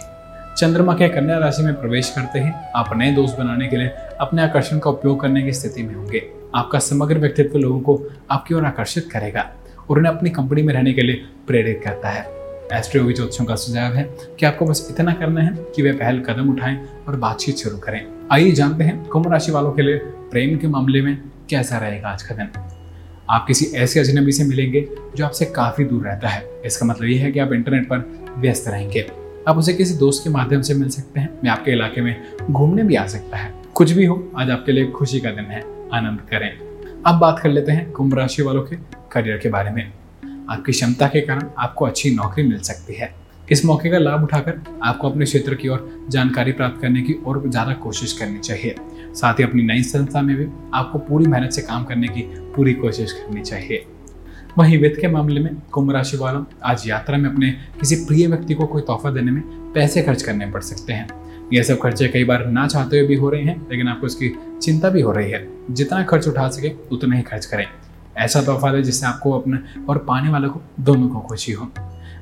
चंद्रमा 0.58 0.94
के 0.94 1.08
कन्या 1.08 1.38
राशि 1.38 1.62
में 1.62 1.74
प्रवेश 1.74 2.10
करते 2.10 2.38
ही 2.38 2.50
आप 2.76 2.90
नए 2.96 3.12
दोस्त 3.12 3.38
बनाने 3.38 3.66
के 3.68 3.76
लिए 3.76 3.88
अपने 4.20 4.42
आकर्षण 4.42 4.78
का 4.78 4.90
उपयोग 4.90 5.20
करने 5.20 5.42
की 5.42 5.52
स्थिति 5.52 5.82
में 5.82 5.94
होंगे। 5.94 6.22
आपका 6.54 6.78
समग्र 6.78 7.18
व्यक्तित्व 7.18 7.58
लोगों 7.58 7.80
को 7.80 8.10
आपकी 8.30 8.54
ओर 8.54 8.64
आकर्षित 8.64 9.10
करेगा 9.12 9.52
और 9.90 9.98
उन्हें 9.98 10.12
अपनी 10.12 10.30
कंपनी 10.30 10.62
में 10.62 10.74
रहने 10.74 10.92
के 10.92 11.02
लिए 11.02 11.24
प्रेरित 11.46 11.80
करता 11.84 12.08
है। 12.08 12.26
एस्ट्रोयोगी 12.72 13.14
ज्योतिषों 13.14 13.44
का 13.44 13.54
सुझाव 13.54 13.92
है 13.92 14.10
कि 14.40 14.46
आपको 14.46 14.66
बस 14.66 14.88
इतना 14.90 15.12
करना 15.12 15.40
है 15.40 15.56
कि 15.76 15.82
वे 15.82 15.92
पहल 15.92 16.20
कदम 16.20 16.50
उठाएँ 16.50 16.88
और 17.08 17.16
बातचीत 17.16 17.56
शुरू 17.56 17.76
करें। 17.76 18.06
आइए 18.32 18.50
जानते 18.50 18.84
हैं 18.84 19.04
कुंभ 19.04 19.32
राशि 19.32 19.52
वालों 19.52 19.72
के 19.72 19.82
लिए 19.82 19.98
प्रेम 20.04 20.58
के 20.58 20.66
मामले 20.66 21.02
में 21.02 21.22
कैसा 21.50 21.78
रहेगा 21.78 22.08
आज 22.08 22.22
का 22.22 22.34
दिन। 22.34 22.48
आप 23.30 23.44
किसी 23.48 23.66
ऐसे 23.66 24.00
अजनबी 24.00 24.32
से 24.32 24.44
मिलेंगे 24.44 24.88
जो 25.16 25.24
आपसे 25.24 25.44
काफ़ी 25.44 25.84
दूर 25.84 26.04
रहता 26.04 26.28
है। 26.28 26.50
इसका 26.66 26.86
मतलब 26.86 27.08
ये 27.08 27.18
है 27.18 27.32
कि 27.32 27.38
आप 27.38 27.52
इंटरनेट 27.52 27.84
पर 27.84 28.28
व्यस्त 28.38 28.68
रहेंगे। 28.68 29.21
आप 29.48 29.57
उसे 29.59 29.72
किसी 29.72 29.94
दोस्त 29.94 30.24
के 30.24 30.31
माध्यम 30.31 30.61
से 30.62 30.74
मिल 30.74 30.88
सकते 30.88 31.20
हैं। 31.20 31.38
या 31.44 31.52
आपके 31.52 31.70
इलाके 31.70 32.00
में 32.00 32.16
घूमने 32.50 32.83
भी 32.83 32.94
आ 32.94 33.07
सकता 33.07 33.37
है। 33.37 33.52
कुछ 33.74 33.92
भी 33.92 34.05
हो, 34.05 34.33
आज 34.37 34.50
आपके 34.50 34.72
लिए 34.72 34.87
खुशी 34.87 35.20
का 35.20 35.31
दिन 35.31 35.44
है। 35.44 35.62
आनंद 35.92 36.20
करें। 36.31 36.50
अब 37.07 37.18
बात 37.18 37.38
कर 37.38 37.50
लेते 37.50 37.72
हैं 37.72 37.90
कुंभ 37.90 38.14
राशि 38.14 38.42
वालों 38.42 38.62
के 38.62 38.76
करियर 39.12 39.38
के 39.38 39.48
बारे 39.48 39.70
में। 39.70 39.92
आपकी 40.50 40.72
क्षमता 40.72 41.07
के 41.07 41.20
कारण 41.20 41.48
आपको 41.59 41.85
अच्छी 41.85 42.14
नौकरी 42.14 42.44
मिल 42.44 42.59
सकती 42.61 42.94
है। 42.94 43.14
इस 43.50 43.64
मौके 43.64 43.90
का 43.90 43.98
लाभ 43.98 44.22
उठाकर 44.22 44.61
आपको 44.83 45.09
अपने 45.11 45.24
क्षेत्र 45.24 45.55
की 45.55 45.68
ओर 45.68 46.07
जानकारी 46.09 46.52
प्राप्त 46.52 46.81
करने 46.83 47.02
की 47.02 47.12
और 47.26 47.42
ज़्यादा 47.50 47.72
कोशिश 47.72 48.12
करनी 48.12 48.38
चाहिए। 48.38 48.74
साथ 49.14 49.35
ही 49.35 49.44
अपनी 49.44 49.62
नई 49.62 49.83
संस्था 49.83 50.22
में 50.22 50.37
भी 50.37 50.46
आपको 50.74 50.98
पूरी 50.98 51.26
मेहनत 51.26 51.52
से 51.52 51.62
काम 51.62 51.85
करने 51.85 52.09
की 52.09 52.22
पूरी 52.57 52.74
कोशिश 52.74 53.12
करनी 53.12 53.40
चाहिए। 53.40 53.85
वहीं 54.58 54.78
वित्त 54.78 55.00
के 55.00 55.08
मामले 55.08 55.40
में 55.40 55.56
कुंभ 55.72 55.92
राशि 55.92 56.16
वालों 56.16 56.44
आज 56.64 56.82
यात्रा 56.86 57.18
में 57.18 57.30
अपने 57.30 57.50
किसी 57.50 57.94
प्रिय 57.94 58.26
व्यक्ति 58.26 58.54
को 58.54 58.66
कोई 58.66 58.82
तोहफा 58.82 59.10
देने 59.10 59.32
में 59.32 59.72
पैसे 59.72 60.02
खर्च 60.02 60.22
करने 60.22 60.50
पड़ 60.50 60.60
सकते 60.60 60.92
हैं। 60.92 61.08
ये 61.52 61.62
सब 61.62 61.78
खर्चे 61.78 62.08
कई 62.08 62.24
बार 62.24 62.46
ना 62.46 62.66
चाहते 62.66 62.98
हुए 62.98 63.08
भी 63.08 63.14
हो 63.14 63.30
रहे 63.30 63.42
हैं, 63.42 63.66
लेकिन 63.70 63.88
आपको 63.88 64.06
इसकी 64.06 64.58
चिंता 64.62 64.88
भी 64.88 65.00
हो 65.00 65.12
रही 65.12 65.30
है। 65.30 65.48
जितना 65.70 66.02
खर्च 66.02 66.28
उठा 66.28 66.48
सके, 66.48 66.72
उतना 66.92 67.16
ही 67.16 67.22
खर्च 67.22 67.46
करें। 67.46 67.66
ऐसा 68.16 68.42
तोहफा 68.42 68.72
दे 68.72 68.82
जिससे 68.82 69.06
आपको 69.06 69.32
अपने 69.32 69.58
और 69.88 69.98
पाने 69.98 70.30
वाले 70.30 70.48
को, 70.48 70.62
दोनों 70.80 71.08
को 71.08 71.20
खुशी 71.20 71.52
हो। 71.52 71.72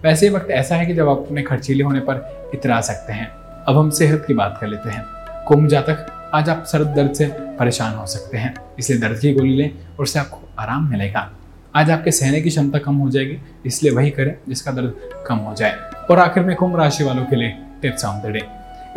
वैसे 0.04 0.28
ही 0.28 0.34
वक्त 0.34 0.50
ऐसा 0.50 0.76
है 0.76 0.86
कि 0.86 0.94
जब 0.94 1.08
आप 1.08 1.18
अपने 1.18 1.42
खर्चीले 1.42 1.84
होने 1.84 2.00
पर 2.00 2.50
इतरा 2.54 2.80
सकते 2.80 3.12
हैं। 3.12 3.26
अब 3.68 3.76
हम 3.76 3.90
सेहत 3.90 4.24
की 4.26 4.34
बात 4.34 4.58
कर 4.60 4.66
लेते 4.66 4.90
हैं। 4.90 5.04
कुंभ 5.48 5.68
जातक 5.68 6.30
आज 6.34 6.48
आप 6.48 6.64
सर्द 6.66 6.86
दर्द 6.86 7.12
से 7.12 7.26
परेशान 7.32 7.96
हो 7.96 8.06
सकते 8.06 8.38
हैं। 8.38 8.54
इसलिए 8.78 8.98
दर्द 8.98 9.18
की 9.18 9.32
गोली 9.32 9.56
लें 9.56 9.70
और 9.70 10.02
उससे 10.02 10.18
आपको 10.18 10.48
आराम 10.58 10.90
मिलेगा। 10.90 11.32
आज 11.76 11.90
आपके 11.90 12.10
सहने 12.10 12.40
की 12.40 12.50
क्षमता 12.50 12.78
कम 12.78 12.96
हो 12.96 13.10
जाएगी, 13.10 13.38
इसलिए 13.66 13.92
वही 13.92 14.10
करें 14.10 14.36
जिसका 14.48 14.70
दर्द 14.70 14.94
कम 15.26 15.36
हो 15.36 15.54
जाए। 15.54 15.76
और 16.10 16.18
आखिर 16.18 16.42
में 16.42 16.56
कुंभ 16.56 16.76
राशि 16.76 17.04
वालों 17.04 17.24
के 17.24 17.36
लिए 17.36 17.58
टिप्स 17.82 18.04
ऑन 18.04 18.20
द 18.20 18.26
डे 18.26 18.42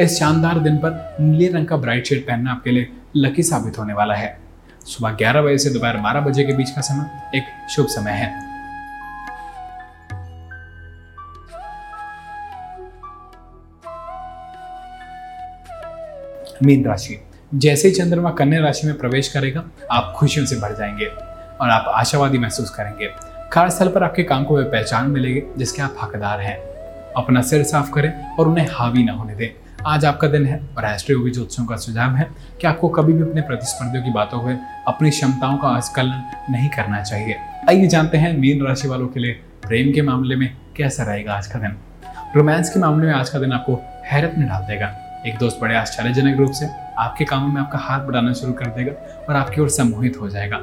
इस 0.04 0.20
शानदार 0.20 0.60
दिन 0.60 0.78
पर 0.78 1.18
नीले 1.20 1.48
रंग 1.48 1.68
का 1.68 1.78
ब्राइट 1.78 2.06
शेड 2.06 2.28
पहनना 2.28 2.52
आपके 2.52 2.72
लिए 2.72 2.88
लकी 3.16 3.44
साबित 3.44 3.78
होने 3.80 3.94
वाला 3.94 4.14
है। 4.14 4.40
सुबह 4.86 5.12
11 5.12 5.42
बजे 5.42 5.58
से 5.58 5.70
दोपहर 5.70 5.98
12 5.98 6.22
बजे 6.22 6.44
के 6.44 6.54
बीच 6.54 6.70
का 6.70 6.82
समय 6.82 7.38
एक 7.38 7.70
शुभ 7.70 7.88
समय 7.88 8.12
है। 8.12 8.54
मीन 16.64 16.86
राशि। 16.86 17.24
जैसे 17.56 17.88
ही 17.88 17.94
चंद्रमा 17.94 18.30
कन्या 18.30 18.60
राशि 18.60 18.88
में 18.88 18.98
प्रवेश 18.98 19.28
करेगा, 19.28 19.64
आप 19.92 20.14
खुशियों 20.18 20.46
से 20.46 20.56
भर 20.56 20.76
जाएँगे। 20.76 21.33
और 21.62 21.70
आप 21.70 21.86
आशावादी 21.88 22.38
महसूस 22.38 22.70
करेंगे। 22.70 23.10
कार्यस्थल 23.52 23.88
पर 23.88 24.04
आपके 24.04 24.24
काम 24.24 24.44
को 24.44 24.58
वे 24.58 24.64
पहचान 24.64 25.10
मिलेगी, 25.10 25.42
जिसके 25.58 25.82
आप 25.82 25.96
हकदार 26.02 26.40
हैं। 26.40 26.58
अपना 27.14 27.42
सिर 27.42 27.64
साफ़ 27.64 27.92
करें 27.92 28.36
और 28.36 28.48
उन्हें 28.48 28.68
हावी 28.72 29.04
ना 29.04 29.14
होने 29.14 29.36
दें। 29.36 29.50
आज 29.86 30.06
आपका 30.06 30.28
दिन 30.28 30.46
है 30.46 30.62
और 30.78 30.86
एस्ट्रो 30.86 31.16
योगी 31.16 31.32
ज्योतिषों 31.32 31.66
का 31.66 31.76
सुझाव 31.76 32.16
है 32.16 32.28
कि 32.62 32.68
आपको 32.68 32.90
कभी 32.90 33.14
भी 33.14 33.30
अपने 33.30 33.42
प्रतिस्पर्धियों 33.42 34.04
की 34.04 34.12
बातों 34.12 34.42
में 34.42 34.84
अपनी 34.88 35.10
क्षमताओं 35.10 35.58
का 35.58 35.68
आस्कलन 35.68 36.24
नहीं 36.50 36.70
करना 36.70 37.02
चाहिए। 37.02 37.36
आइए 37.70 37.88
जानते 37.88 38.18
हैं 38.18 38.38
मीन 38.38 38.66
राशि 38.66 38.88
वालों 38.88 39.08
के 39.08 39.20
लिए 39.20 39.32
प्रेम 39.68 39.94
के 39.94 40.02
मामले 40.02 40.36
में 40.36 40.58
कैसा 40.78 41.04
रहेगा 41.04 41.34
आज 41.34 41.48
का 41.48 41.60
दिन। 41.60 41.78
रोमांस 42.36 42.70
के 42.70 42.80
मामले 42.80 43.08
में 43.08 43.14
आज 43.14 43.30
का 43.30 43.40
दिन 43.40 43.52
आपको 43.52 43.82
हैरत 44.06 44.36
में 44.38 44.48
डाल 44.48 44.62
देगा। 44.62 44.94
एक 45.28 45.38
दोस्त 45.38 45.58
बड़े 45.62 45.76
आश्चर्यजनक 45.76 46.38
रूप 46.38 46.52
से 46.52 46.70
आपके 46.98 47.26
कामों 47.26 47.48
में 47.48 47.62
आपका 47.62 47.80
हाथ 47.80 48.00
बढ़ाना 48.00 48.34
शुरू 48.34 48.54
कर 48.54 48.66
देगा 48.66 48.92
और 49.30 49.36
आपकी 49.36 49.62
ओर 49.62 49.70
सम्मोहित 49.70 50.18
हो 50.22 50.30
जाएगा। 50.30 50.62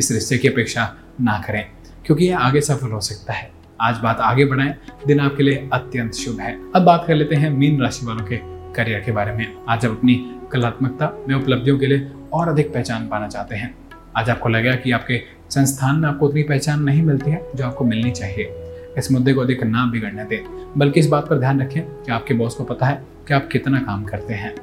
इस 0.00 0.10
रिश्ते 0.12 0.38
की 0.38 0.48
अपेक्षा 0.48 0.94
ना 1.20 1.42
करें, 1.46 1.64
क्योंकि 2.06 2.24
यह 2.24 2.38
आगे 2.38 2.60
सफल 2.60 2.90
हो 2.90 3.00
सकता 3.00 3.32
है। 3.32 3.50
आज 3.80 3.96
बात 3.96 4.20
आगे 4.20 4.44
बढ़ाएँ। 4.44 4.74
दिन 5.06 5.20
आपके 5.20 5.42
लिए 5.42 5.68
अत्यंत 5.72 6.12
शुभ 6.12 6.40
है। 6.40 6.52
अब 6.76 6.82
बात 6.82 7.04
कर 7.06 7.14
लेते 7.14 7.36
हैं 7.36 7.50
मीन 7.50 7.80
राशि 7.82 8.06
वालों 8.06 8.24
के 8.24 8.36
करियर 8.74 9.00
के 9.00 9.12
बारे 9.12 9.32
में। 9.32 9.46
आज 9.68 9.86
आप 9.86 9.92
अपनी 9.92 10.14
कलात्मकता 10.52 11.24
में 11.28 11.34
उपलब्धियों 11.34 11.78
के 11.78 11.86
लिए 11.86 12.10
और 12.32 12.48
अधिक 12.48 12.72
पहचान 12.74 13.08
पाना 13.08 13.28
चाहते 13.28 13.56
हैं। 13.56 13.74
आज 14.16 14.30
आपको 14.30 14.48
लगेगा 14.48 14.74
कि 14.74 14.92
आपके 14.92 15.20
संस्थान 15.50 15.96
में 15.96 16.08
आपको 16.08 16.26
उतनी 16.26 16.42
पहचान 16.42 16.82
नहीं 16.82 17.02
मिलती 17.02 17.30
है 17.30 17.42
जो 17.54 17.64
आपको 17.64 17.84
मिलनी 17.84 18.10
चाहिए। 18.10 18.54
इस 18.98 19.12
मुद्दे 19.12 19.32
को 19.32 19.40
अधिक 19.40 19.62
ना 19.64 19.86
बिगड़ने 19.86 20.24
दें। 20.24 20.72
बल्कि 20.78 21.00
इस 21.00 21.06
बात 21.06 21.28
पर 21.28 21.38
ध्यान 21.38 21.62
रखें 21.62 21.82
कि 21.82 22.12
आपके 22.12 22.34
बॉस 22.34 22.54
को 22.54 22.64
पता 22.64 22.86
है 22.86 23.02
कि 23.28 23.34
आप 23.34 23.48
कितना 23.52 23.80
काम 23.80 24.04
करते 24.04 24.34
हैं। 24.34 24.54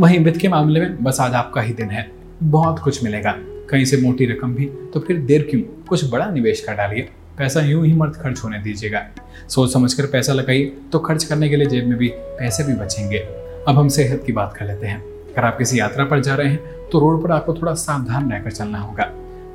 वहीं 0.00 0.18
वित्त 0.18 0.40
के 0.40 0.48
मामले 0.48 0.80
में 0.80 1.04
बस 1.04 1.20
आज 1.20 1.34
आपका 1.34 1.60
ही 1.60 1.72
दिन 1.72 1.90
है। 1.90 2.10
बहुत 2.42 2.78
कुछ 2.78 3.04
मिलेगा। 3.04 3.38
कहीं 3.70 3.84
से 3.84 3.96
मोटी 3.96 4.26
रकम 4.26 4.54
भी 4.54 4.64
तो 4.94 5.00
फिर 5.00 5.16
देर 5.18 5.46
क्यों? 5.50 5.60
कुछ 5.88 6.10
बड़ा 6.10 6.30
निवेश 6.30 6.60
कर 6.60 6.74
डालिए। 6.74 7.08
पैसा 7.38 7.60
यूँ 7.60 7.84
ही 7.86 7.92
मर्द 7.92 8.14
खर्च 8.14 8.40
होने 8.44 8.58
दीजिएगा। 8.58 9.02
सोच 9.48 9.72
समझ 9.72 9.92
कर 9.94 10.06
पैसा 10.06 10.32
लगाइए 10.32 10.64
तो 10.92 10.98
खर्च 10.98 11.24
करने 11.24 11.48
के 11.48 11.56
लिए 11.56 11.66
जेब 11.66 11.86
में 11.86 11.98
भी 11.98 12.08
पैसे 12.08 12.64
भी 12.64 12.74
बचेंगे। 12.74 13.18
अब 13.18 13.78
हम 13.78 13.88
सेहत 13.88 14.22
की 14.26 14.32
बात 14.32 14.54
कर 14.56 14.66
लेते 14.66 14.86
हैं। 14.86 14.98
अगर 14.98 15.44
आप 15.44 15.58
किसी 15.58 15.78
यात्रा 15.80 16.04
पर 16.04 16.20
जा 16.20 16.34
रहे 16.34 16.48
हैं 16.48 16.88
तो 16.92 16.98
रोड 16.98 17.22
पर 17.22 17.32
आपको 17.32 17.54
थोड़ा 17.54 17.72
सावधान 17.74 18.30
रहकर 18.32 18.50
चलना 18.50 18.78
होगा। 18.78 19.10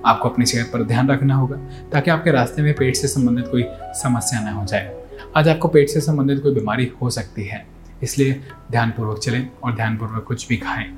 आपको 0.05 0.29
अपनी 0.29 0.45
सेहत 0.45 0.69
पर 0.73 0.83
ध्यान 0.83 1.09
रखना 1.09 1.35
होगा, 1.35 1.57
ताकि 1.91 2.11
आपके 2.11 2.31
रास्ते 2.31 2.61
में 2.61 2.73
पेट 2.73 2.95
से 2.95 3.07
संबंधित 3.07 3.47
कोई 3.47 3.65
समस्या 3.95 4.39
न 4.41 4.53
हो 4.53 4.65
जाए। 4.65 4.95
आज 5.35 5.47
आपको 5.47 5.67
पेट 5.67 5.89
से 5.89 6.01
संबंधित 6.01 6.41
कोई 6.43 6.53
बीमारी 6.53 6.91
हो 7.01 7.09
सकती 7.09 7.43
है, 7.43 7.65
इसलिए 8.03 8.41
ध्यानपूर्वक 8.71 9.19
चलें 9.19 9.47
और 9.63 9.75
ध्यानपूर्वक 9.75 10.23
कुछ 10.23 10.47
भी 10.47 10.57
खाएँ। 10.57 10.91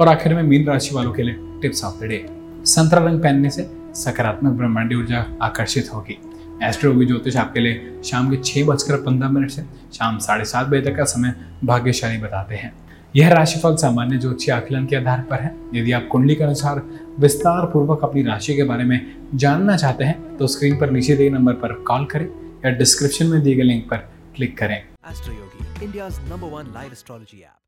और 0.00 0.08
आखिर 0.08 0.34
में 0.34 0.42
मीन 0.42 0.66
राशि 0.66 0.94
वालों 0.94 1.12
के 1.12 1.22
लिए 1.22 1.36
टिप्स 1.62 1.84
ऑफ़ 1.84 2.00
द 2.00 2.08
डे। 2.08 2.41
संतरा 2.64 3.04
रंग 3.04 3.20
पहनने 3.22 3.50
से 3.50 3.62
सकारात्मक 3.94 4.52
ब्रह्मांडी 4.52 4.94
ऊर्जा 4.94 5.24
आकर्षित 5.42 5.88
होगी। 5.94 6.18
एस्ट्रोगी 6.64 7.06
ज्योतिष 7.06 7.36
आपके 7.36 7.60
लिए 7.60 8.00
शाम 8.04 8.30
के 8.30 8.36
छह 8.44 8.64
बजकर 8.66 8.96
पंद्रह 9.02 9.28
मिनट 9.28 9.50
से 9.50 9.62
शाम 9.94 10.18
साढ़े 10.18 10.44
सात 10.44 10.66
बजे 10.66 10.80
तक 10.80 10.96
का 10.96 11.04
समय 11.04 11.34
भाग्यशाली 11.64 12.18
बताते 12.18 12.54
हैं। 12.54 12.72
यह 13.16 13.32
राशिफल 13.34 13.76
सामान्य 13.76 14.18
ज्योतिषी 14.18 14.50
आकलन 14.50 14.86
के 14.86 14.96
आधार 14.96 15.22
पर 15.30 15.40
है। 15.40 15.54
यदि 15.74 15.92
आप 15.92 16.06
कुंडली 16.12 16.34
के 16.34 16.44
अनुसार 16.44 16.82
विस्तार 17.20 17.66
पूर्वक 17.72 18.04
अपनी 18.04 18.22
राशि 18.22 18.54
के 18.56 18.64
बारे 18.64 18.84
में 18.84 19.00
जानना 19.34 19.76
चाहते 19.76 20.04
हैं 20.04 20.36
तो 20.36 20.46
स्क्रीन 20.46 20.78
पर 20.80 20.90
नीचे 20.90 21.16
दिए 21.16 21.30
नंबर 21.30 21.54
पर 21.62 21.72
कॉल 21.88 22.04
करें 22.12 22.26
या 22.64 22.70
डिस्क्रिप्शन 22.70 23.26
में 23.26 23.42
दिए 23.42 23.54
गए 23.54 23.62
लिंक 23.62 23.84
पर 23.90 23.96
क्लिक 24.36 24.56
करें। 24.58 24.82
Astro 25.10 25.32
Yogi, 25.32 25.66
India's 25.86 26.22
number 26.30 26.54
one 26.54 26.72
live 26.76 26.92
astrology 26.92 27.42
app. 27.42 27.61